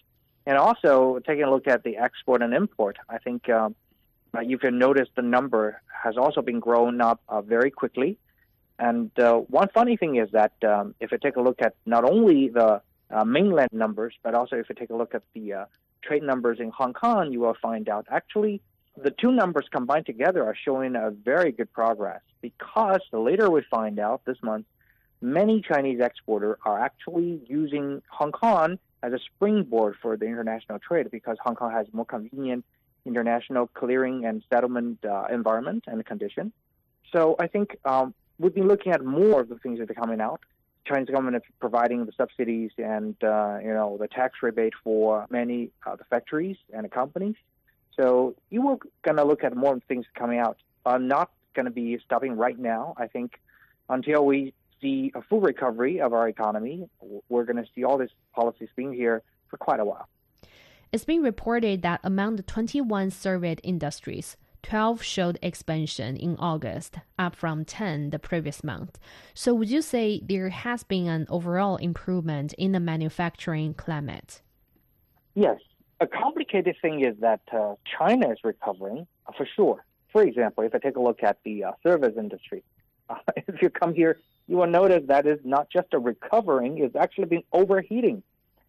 [0.49, 3.77] And also taking a look at the export and import, I think um,
[4.35, 8.17] uh, you can notice the number has also been growing up uh, very quickly.
[8.79, 12.11] And uh, one funny thing is that um, if you take a look at not
[12.11, 12.81] only the
[13.11, 15.65] uh, mainland numbers, but also if you take a look at the uh,
[16.03, 18.63] trade numbers in Hong Kong, you will find out actually
[18.97, 23.99] the two numbers combined together are showing a very good progress because later we find
[23.99, 24.65] out this month
[25.21, 31.11] many Chinese exporters are actually using Hong Kong as a springboard for the international trade
[31.11, 32.65] because Hong Kong has more convenient
[33.05, 36.53] international clearing and settlement uh, environment and condition.
[37.13, 40.21] So I think um, we've been looking at more of the things that are coming
[40.21, 40.41] out.
[40.87, 45.71] Chinese government is providing the subsidies and uh, you know the tax rebate for many
[45.87, 47.37] uh, the factories and the companies.
[47.99, 48.63] So you
[49.03, 50.59] going to look at more things coming out.
[50.87, 52.95] Uh, not going to be stopping right now.
[52.97, 53.41] I think
[53.89, 56.89] until we see a full recovery of our economy.
[57.29, 60.09] We're going to see all these policies being here for quite a while.
[60.93, 67.37] It's been reported that among the 21 surveyed industries, 12 showed expansion in August, up
[67.37, 68.99] from 10 the previous month.
[69.35, 74.43] So, would you say there has been an overall improvement in the manufacturing climate?
[75.35, 75.61] Yes.
[76.01, 79.85] A complicated thing is that uh, China is recovering uh, for sure.
[80.13, 82.63] For example, if I take a look at the uh, service industry,
[83.11, 84.19] uh, if you come here,
[84.49, 88.23] you will notice that is not just a recovering; it's actually been overheating.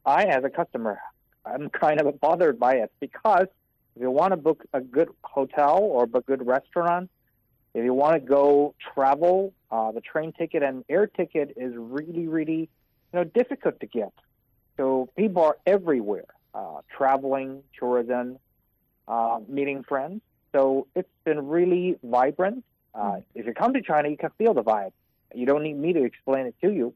[0.06, 1.00] I, as a customer,
[1.46, 3.48] I'm kind of bothered by it because
[3.96, 7.10] if you want to book a good hotel or a good restaurant,
[7.74, 12.28] if you want to go travel, uh, the train ticket and air ticket is really,
[12.28, 12.68] really, you
[13.14, 14.14] know, difficult to get.
[14.78, 18.40] So people are everywhere, uh, traveling, tourism,
[19.08, 20.22] uh, meeting friends.
[20.52, 22.64] So it's been really vibrant.
[22.96, 24.94] Uh, if you come to China, you can feel the vibe.
[25.34, 26.94] You don't need me to explain it to you.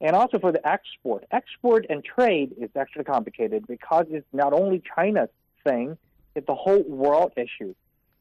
[0.00, 4.82] And also for the export, export and trade is actually complicated because it's not only
[4.96, 5.30] China's
[5.64, 5.96] thing;
[6.34, 7.74] it's a whole world issue.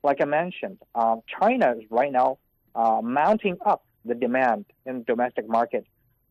[0.03, 2.37] Like I mentioned, um, China is right now
[2.75, 5.85] uh, mounting up the demand in the domestic market,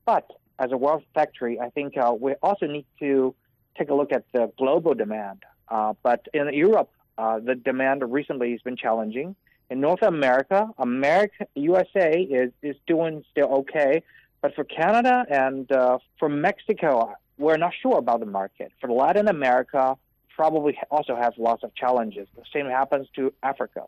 [0.05, 3.35] but as a world factory, I think uh, we also need to
[3.77, 5.43] take a look at the global demand.
[5.69, 9.35] Uh, but in Europe, uh, the demand recently has been challenging.
[9.71, 14.03] In North America, America, USA is, is doing still okay.
[14.43, 18.73] But for Canada and uh, for Mexico, we're not sure about the market.
[18.81, 19.97] For Latin America,
[20.35, 22.27] probably also has lots of challenges.
[22.35, 23.85] The same happens to Africa.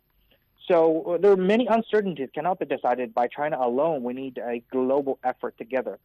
[0.69, 4.05] So uh, there are many uncertainties cannot be decided by China alone.
[4.05, 5.99] We need a global effort together.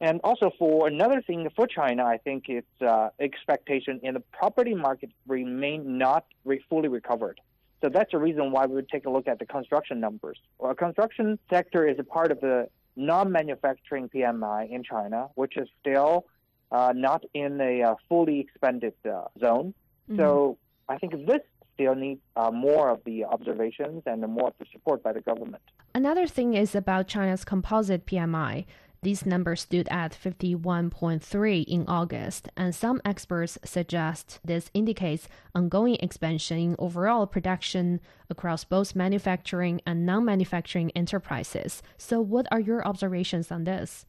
[0.00, 4.74] And also for another thing for China, I think its uh, expectation in the property
[4.74, 7.38] market remain not re- fully recovered.
[7.82, 10.38] So that's the reason why we would take a look at the construction numbers.
[10.58, 16.26] Well, construction sector is a part of the non-manufacturing PMI in China, which is still
[16.70, 19.74] uh, not in a uh, fully expanded uh, zone.
[20.08, 20.18] Mm-hmm.
[20.18, 20.58] So
[20.88, 21.40] I think this
[21.74, 25.62] still needs uh, more of the observations and more of the support by the government.
[25.94, 28.66] Another thing is about China's composite PMI.
[29.02, 36.58] These numbers stood at 51.3 in August, and some experts suggest this indicates ongoing expansion
[36.58, 41.82] in overall production across both manufacturing and non manufacturing enterprises.
[41.96, 44.04] So, what are your observations on this?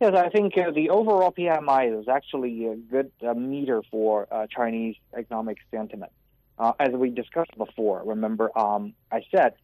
[0.00, 4.46] Yes, I think uh, the overall PMI is actually a good uh, meter for uh,
[4.46, 6.10] Chinese economic sentiment.
[6.58, 9.56] Uh, as we discussed before, remember, um, I said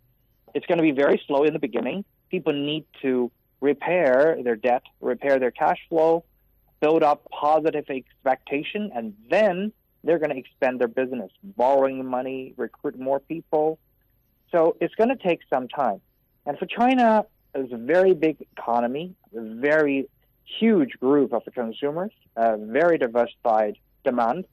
[0.55, 2.05] it's going to be very slow in the beginning.
[2.31, 3.31] People need to
[3.61, 6.25] repair their debt, repair their cash flow,
[6.81, 9.73] build up positive expectation, and then
[10.05, 13.79] they're going to expand their business, borrowing money, recruit more people.
[14.53, 16.01] So it's going to take some time.
[16.47, 20.09] And for China, it's a very big economy, a very
[20.59, 24.47] huge group of consumers, a very diversified demand.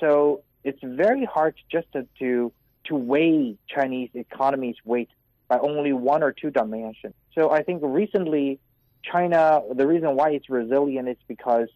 [0.00, 2.52] So it's very hard just to, to,
[2.84, 5.10] to weigh Chinese economy's weight
[5.48, 7.14] by only one or two dimensions.
[7.36, 8.58] So I think recently,
[9.02, 11.68] China, the reason why it's resilient is because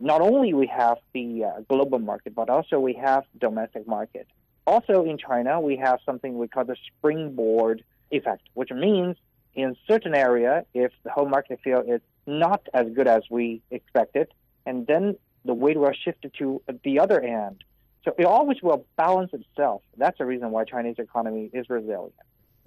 [0.00, 4.26] not only we have the uh, global market, but also we have domestic market.
[4.66, 9.16] Also in China, we have something we call the springboard effect, which means
[9.54, 14.28] in certain area, if the whole market feel is not as good as we expected,
[14.66, 17.64] and then the weight will shift to the other end.
[18.04, 19.82] So it always will balance itself.
[19.96, 22.14] That's the reason why Chinese economy is resilient.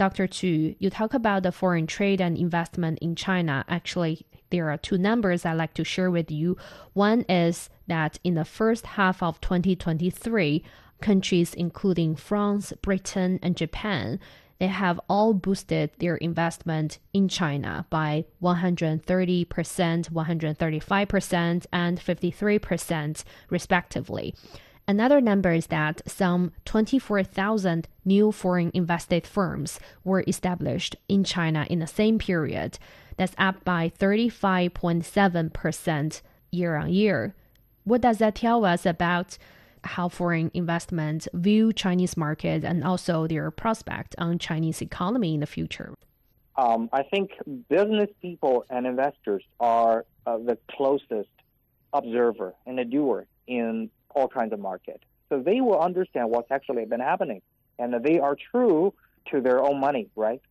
[0.01, 0.27] Dr.
[0.27, 3.63] Qu, you talk about the foreign trade and investment in China.
[3.67, 6.57] Actually, there are two numbers I'd like to share with you.
[6.93, 10.63] One is that in the first half of 2023,
[11.01, 14.19] countries including France, Britain, and Japan
[14.57, 24.35] they have all boosted their investment in China by 130%, 135%, and 53%, respectively.
[24.91, 31.79] Another number is that some 24,000 new foreign invested firms were established in China in
[31.79, 32.77] the same period.
[33.15, 36.21] That's up by 35.7%
[36.51, 37.33] year on year.
[37.85, 39.37] What does that tell us about
[39.85, 45.45] how foreign investment view Chinese market and also their prospect on Chinese economy in the
[45.45, 45.93] future?
[46.57, 47.31] Um, I think
[47.69, 51.29] business people and investors are uh, the closest
[51.93, 55.01] observer and a doer in all kinds of market.
[55.29, 57.41] So they will understand what's actually been happening,
[57.79, 58.93] and they are true
[59.31, 60.41] to their own money, right?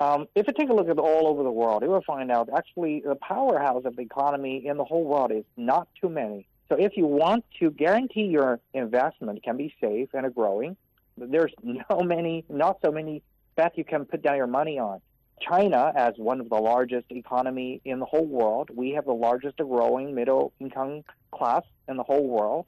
[0.00, 2.48] Um, if you take a look at all over the world, you will find out
[2.56, 6.46] actually the powerhouse of the economy in the whole world is not too many.
[6.68, 10.76] So if you want to guarantee your investment can be safe and growing,
[11.16, 13.22] there's no many, not so many
[13.56, 15.00] bets you can put down your money on.
[15.40, 19.56] China, as one of the largest economy in the whole world, we have the largest
[19.56, 21.02] growing middle income
[21.32, 22.66] class in the whole world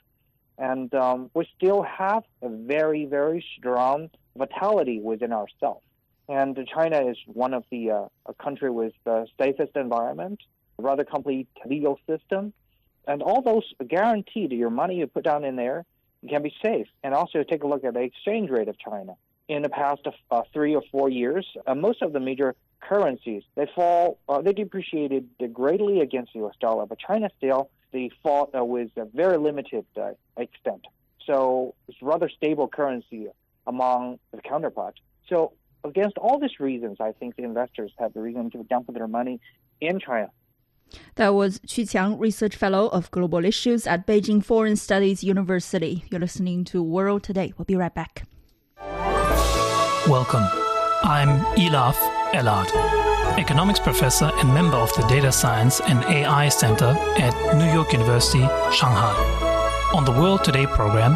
[0.61, 5.83] and um, we still have a very, very strong vitality within ourselves.
[6.29, 10.41] And China is one of the uh, a country with the safest environment,
[10.79, 12.53] rather complete legal system,
[13.09, 15.85] and all those guaranteed your money you put down in there
[16.29, 16.87] can be safe.
[17.03, 19.15] And also take a look at the exchange rate of China.
[19.49, 23.67] in the past uh, three or four years, uh, most of the major currencies they
[23.75, 26.55] fall uh, they depreciated greatly against the U.S.
[26.61, 30.85] dollar, but China still they fought uh, with a very limited uh, extent.
[31.27, 33.29] So it's rather stable currency
[33.67, 34.99] among the counterparts.
[35.29, 35.53] So
[35.85, 39.41] against all these reasons, I think the investors have the reason to dump their money
[39.81, 40.31] in China.
[41.15, 46.05] That was Qu Qiang, Research Fellow of Global Issues at Beijing Foreign Studies University.
[46.11, 47.53] You're listening to World Today.
[47.57, 48.25] We'll be right back.
[50.09, 50.45] Welcome.
[51.03, 51.97] I'm Elaf
[52.33, 52.69] Elad,
[53.41, 58.47] economics professor and member of the Data Science and AI Center at New York University,
[58.71, 59.17] Shanghai.
[59.95, 61.13] On the World Today program,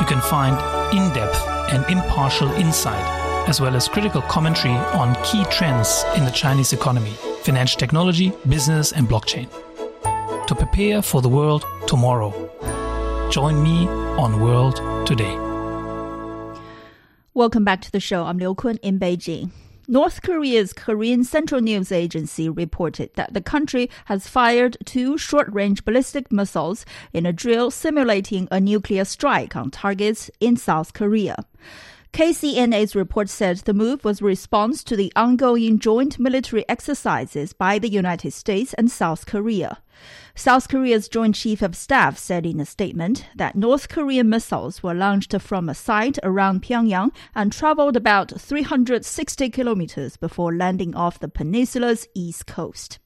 [0.00, 0.56] you can find
[0.96, 3.04] in depth and impartial insight,
[3.46, 7.12] as well as critical commentary on key trends in the Chinese economy,
[7.42, 9.46] financial technology, business, and blockchain.
[10.46, 12.32] To prepare for the world tomorrow,
[13.30, 15.36] join me on World Today.
[17.34, 18.24] Welcome back to the show.
[18.24, 19.50] I'm Liu Kun in Beijing.
[19.88, 25.84] North Korea's Korean Central News Agency reported that the country has fired two short range
[25.84, 31.36] ballistic missiles in a drill simulating a nuclear strike on targets in South Korea.
[32.12, 37.78] KCNA's report said the move was a response to the ongoing joint military exercises by
[37.78, 39.78] the United States and South Korea.
[40.38, 44.92] South Korea's Joint Chief of Staff said in a statement that North Korean missiles were
[44.92, 51.28] launched from a site around Pyongyang and traveled about 360 kilometers before landing off the
[51.28, 52.98] peninsula's east coast.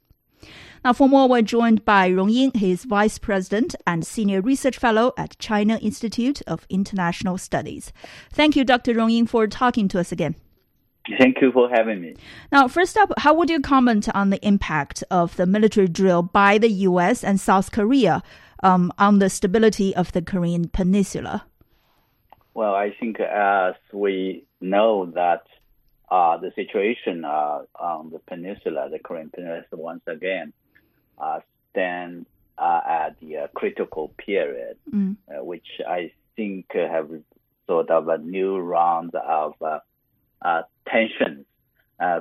[0.85, 2.51] Now, for more, we're joined by Rong Ying.
[2.53, 7.93] He is Vice President and Senior Research Fellow at China Institute of International Studies.
[8.33, 8.93] Thank you, Dr.
[8.95, 10.35] Rong Ying, for talking to us again.
[11.19, 12.15] Thank you for having me.
[12.53, 16.59] Now, first up, how would you comment on the impact of the military drill by
[16.59, 17.25] the U.S.
[17.25, 18.23] and South Korea
[18.63, 21.47] um, on the stability of the Korean Peninsula?
[22.55, 25.45] Well, I think as we know that
[26.11, 30.53] uh, the situation uh, on the peninsula, the Korean peninsula, once again
[31.19, 31.41] uh,
[31.71, 32.27] stand
[32.59, 35.17] uh, at the uh, critical period, mm.
[35.41, 37.11] which I think have
[37.67, 39.55] sort of a new round of
[40.89, 41.47] tensions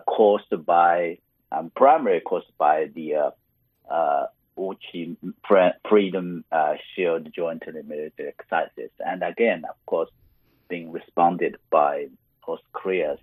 [0.07, 1.17] caused by,
[1.51, 3.34] um, primarily caused by the
[4.57, 5.15] Ulchi
[5.88, 6.43] Freedom
[6.95, 10.09] Shield joint military exercises, and again, of course,
[10.67, 12.07] being responded by
[12.47, 13.20] North Korea's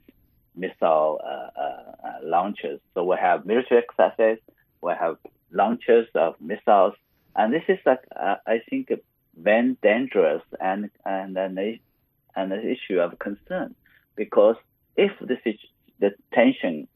[0.55, 2.81] missile uh, uh, launches.
[2.95, 4.39] So we have military exercises,
[4.81, 5.17] we have
[5.53, 6.95] launches of missiles,
[7.35, 8.91] and this is like uh, I think
[9.37, 11.79] very dangerous and and an
[12.35, 13.75] an issue of concern.
[14.15, 14.57] Because
[14.97, 15.37] if the
[15.99, 16.89] the tension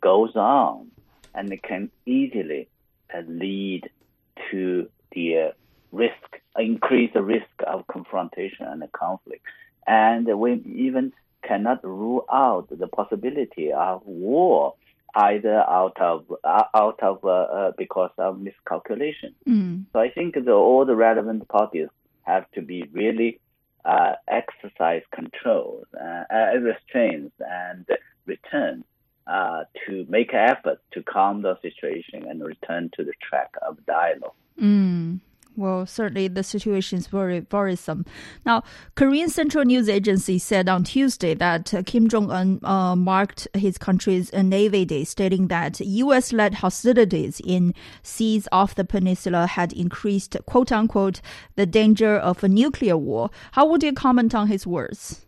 [0.00, 0.90] goes on,
[1.34, 2.68] and it can easily
[3.14, 3.90] uh, lead
[4.50, 5.50] to the uh,
[5.92, 9.44] risk, increase the risk of confrontation and conflict,
[9.86, 14.74] and we even cannot rule out the possibility of war
[15.14, 19.34] either out of uh, out of uh, uh, because of miscalculation.
[19.48, 19.86] Mm.
[19.92, 21.88] So I think the, all the relevant parties
[22.22, 23.40] have to be really
[23.84, 27.86] uh, exercise control, uh, uh, restraints, and
[28.26, 28.84] return
[29.86, 34.34] to make effort to calm the situation and return to the track of dialogue.
[34.60, 35.20] Mm.
[35.56, 38.06] Well, certainly the situation is very worrisome.
[38.46, 38.62] Now,
[38.94, 44.32] Korean Central News Agency said on Tuesday that Kim Jong Un uh, marked his country's
[44.32, 50.70] uh, Navy Day, stating that U.S.-led hostilities in seas off the peninsula had increased, quote
[50.70, 51.20] unquote,
[51.56, 53.30] the danger of a nuclear war.
[53.52, 55.26] How would you comment on his words?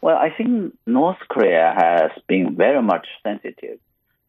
[0.00, 3.78] Well, I think North Korea has been very much sensitive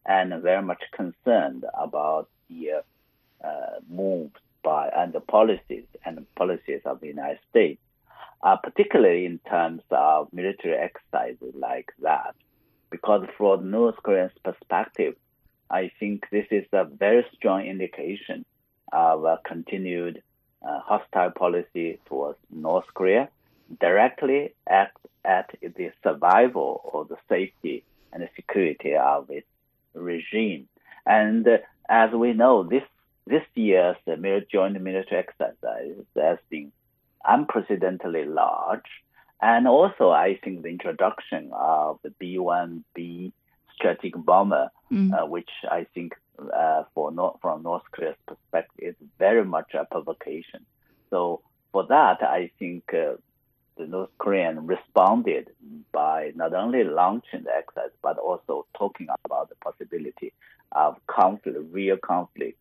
[0.05, 2.83] and very much concerned about the
[3.43, 4.33] uh, moves
[4.67, 7.81] by and the policies and policies of the United States,
[8.43, 12.35] uh, particularly in terms of military exercises like that.
[12.89, 15.13] Because from North Korea's perspective,
[15.69, 18.43] I think this is a very strong indication
[18.91, 20.21] of a continued
[20.67, 23.29] uh, hostile policy towards North Korea,
[23.79, 24.91] directly at,
[25.23, 29.47] at the survival or the safety and the security of its
[29.93, 30.67] regime.
[31.05, 31.57] And uh,
[31.89, 32.83] as we know, this
[33.29, 33.97] this year's
[34.51, 36.71] joint military exercise has been
[37.25, 38.89] unprecedentedly large.
[39.41, 43.31] And also, I think the introduction of the B-1B
[43.75, 45.13] strategic bomber, mm.
[45.13, 49.85] uh, which I think uh, for North, from North Korea's perspective is very much a
[49.85, 50.65] provocation.
[51.11, 53.17] So for that, I think uh,
[53.77, 55.51] the North Korean responded
[55.91, 60.33] by not only launching the exercise, but also talking about the possibility
[60.71, 62.56] of conflict, real conflict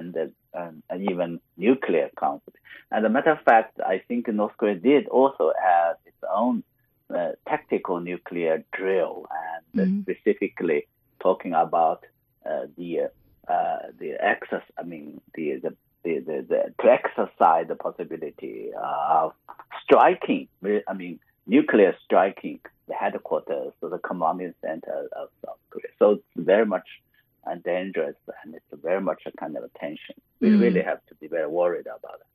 [0.00, 2.58] and, and even nuclear conflict.
[2.96, 6.56] As a matter of fact, I think North Korea did also have its own
[7.16, 10.02] uh, tactical nuclear drill, and Mhm.
[10.04, 10.80] specifically
[11.26, 12.00] talking about
[12.50, 12.92] uh, the
[13.54, 14.64] uh, the access.
[14.80, 15.70] I mean, the the,
[16.04, 18.56] the, the, the to exercise the possibility
[19.20, 19.28] of
[19.82, 20.42] striking.
[20.90, 21.14] I mean,
[21.56, 25.90] nuclear striking the headquarters of the command center of South Korea.
[26.00, 26.88] So it's very much
[27.46, 30.16] uh, dangerous, and it's very much a kind of tension.
[30.40, 30.60] We Mm.
[30.64, 32.30] really have to be very worried about it.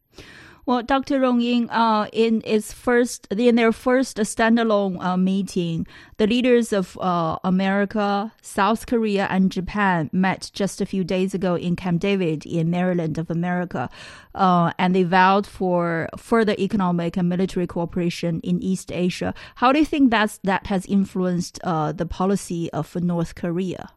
[0.67, 1.19] Well, Dr.
[1.19, 5.85] Rong Ying, uh, in its first, in their first standalone uh, meeting,
[6.17, 11.53] the leaders of uh, America, South Korea, and Japan met just a few days ago
[11.53, 13.91] in Camp David in Maryland of America,
[14.33, 19.35] uh, and they vowed for further economic and military cooperation in East Asia.
[19.55, 23.91] How do you think that's that has influenced uh, the policy of North Korea?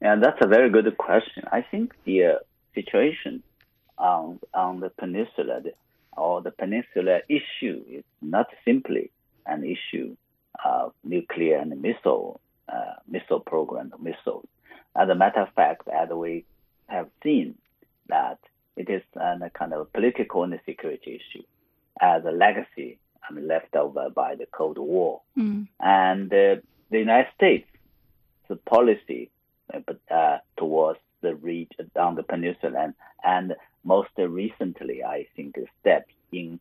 [0.00, 1.44] And that's a very good question.
[1.52, 2.32] I think the uh,
[2.74, 3.42] situation
[3.98, 5.62] on on the peninsula
[6.16, 9.10] or the peninsula issue is not simply
[9.46, 10.16] an issue
[10.64, 14.46] of nuclear and missile uh, missile program missiles.
[14.94, 16.44] As a matter of fact, as we
[16.88, 17.56] have seen
[18.08, 18.38] that
[18.76, 21.44] it is a kind of political and security issue
[22.00, 25.20] as a legacy I mean, left over by the Cold War.
[25.36, 25.66] Mm.
[25.80, 26.56] And uh,
[26.90, 27.68] the United States,
[28.48, 29.30] the policy
[29.72, 29.80] uh,
[30.12, 32.94] uh, towards the region on the peninsula, and,
[33.24, 33.54] and
[33.86, 36.60] most recently, I think, the steps in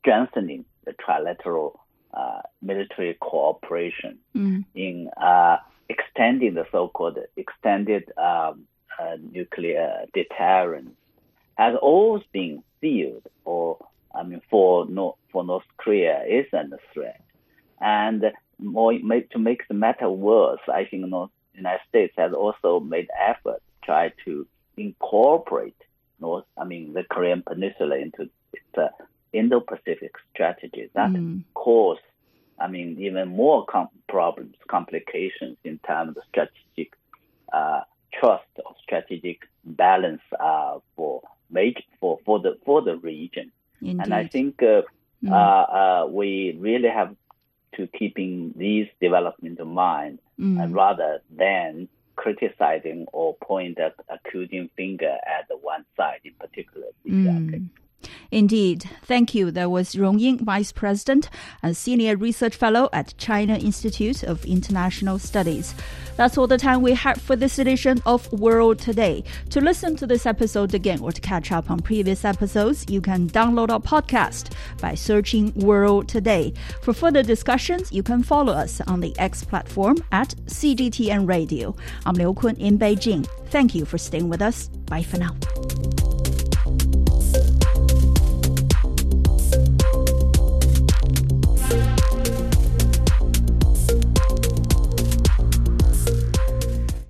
[0.00, 1.78] strengthening the trilateral
[2.14, 4.64] uh, military cooperation, Mm.
[4.74, 5.58] in uh,
[5.88, 8.66] extending the so-called extended um,
[8.98, 10.94] uh, nuclear deterrence,
[11.56, 13.78] has always been viewed, or
[14.14, 17.20] I mean, for North, for North Korea is a threat.
[17.80, 23.08] And more to make the matter worse, I think North United States has also made
[23.30, 24.46] effort to try to
[24.76, 25.76] incorporate
[26.32, 28.30] North, I mean, the Korean Peninsula into
[28.76, 28.88] uh,
[29.32, 30.88] Indo-Pacific strategy.
[30.94, 31.42] That Mm.
[31.54, 31.98] cause,
[32.58, 36.90] I mean, even more com- problems, complications in terms of strategic
[37.52, 37.82] uh,
[38.18, 43.52] trust or strategic balance uh, for major for for the for the region.
[43.82, 44.82] And I think uh,
[45.24, 45.30] Mm.
[45.30, 46.30] uh, uh, we
[46.68, 47.14] really have
[47.76, 48.32] to keeping
[48.64, 50.56] these developments in mind, Mm.
[50.62, 56.88] and rather than criticizing or point at a accusing finger at one side in particular.
[57.08, 57.68] Mm.
[58.32, 58.88] Indeed.
[59.04, 59.50] Thank you.
[59.50, 61.28] That was Rong Ying, Vice President
[61.62, 65.74] and Senior Research Fellow at China Institute of International Studies.
[66.16, 69.22] That's all the time we have for this edition of World Today.
[69.50, 73.28] To listen to this episode again or to catch up on previous episodes, you can
[73.28, 76.54] download our podcast by searching World Today.
[76.80, 81.76] For further discussions, you can follow us on the X platform at CGTN Radio.
[82.06, 83.26] I'm Liu Kun in Beijing.
[83.50, 84.68] Thank you for staying with us.
[84.86, 85.36] Bye for now.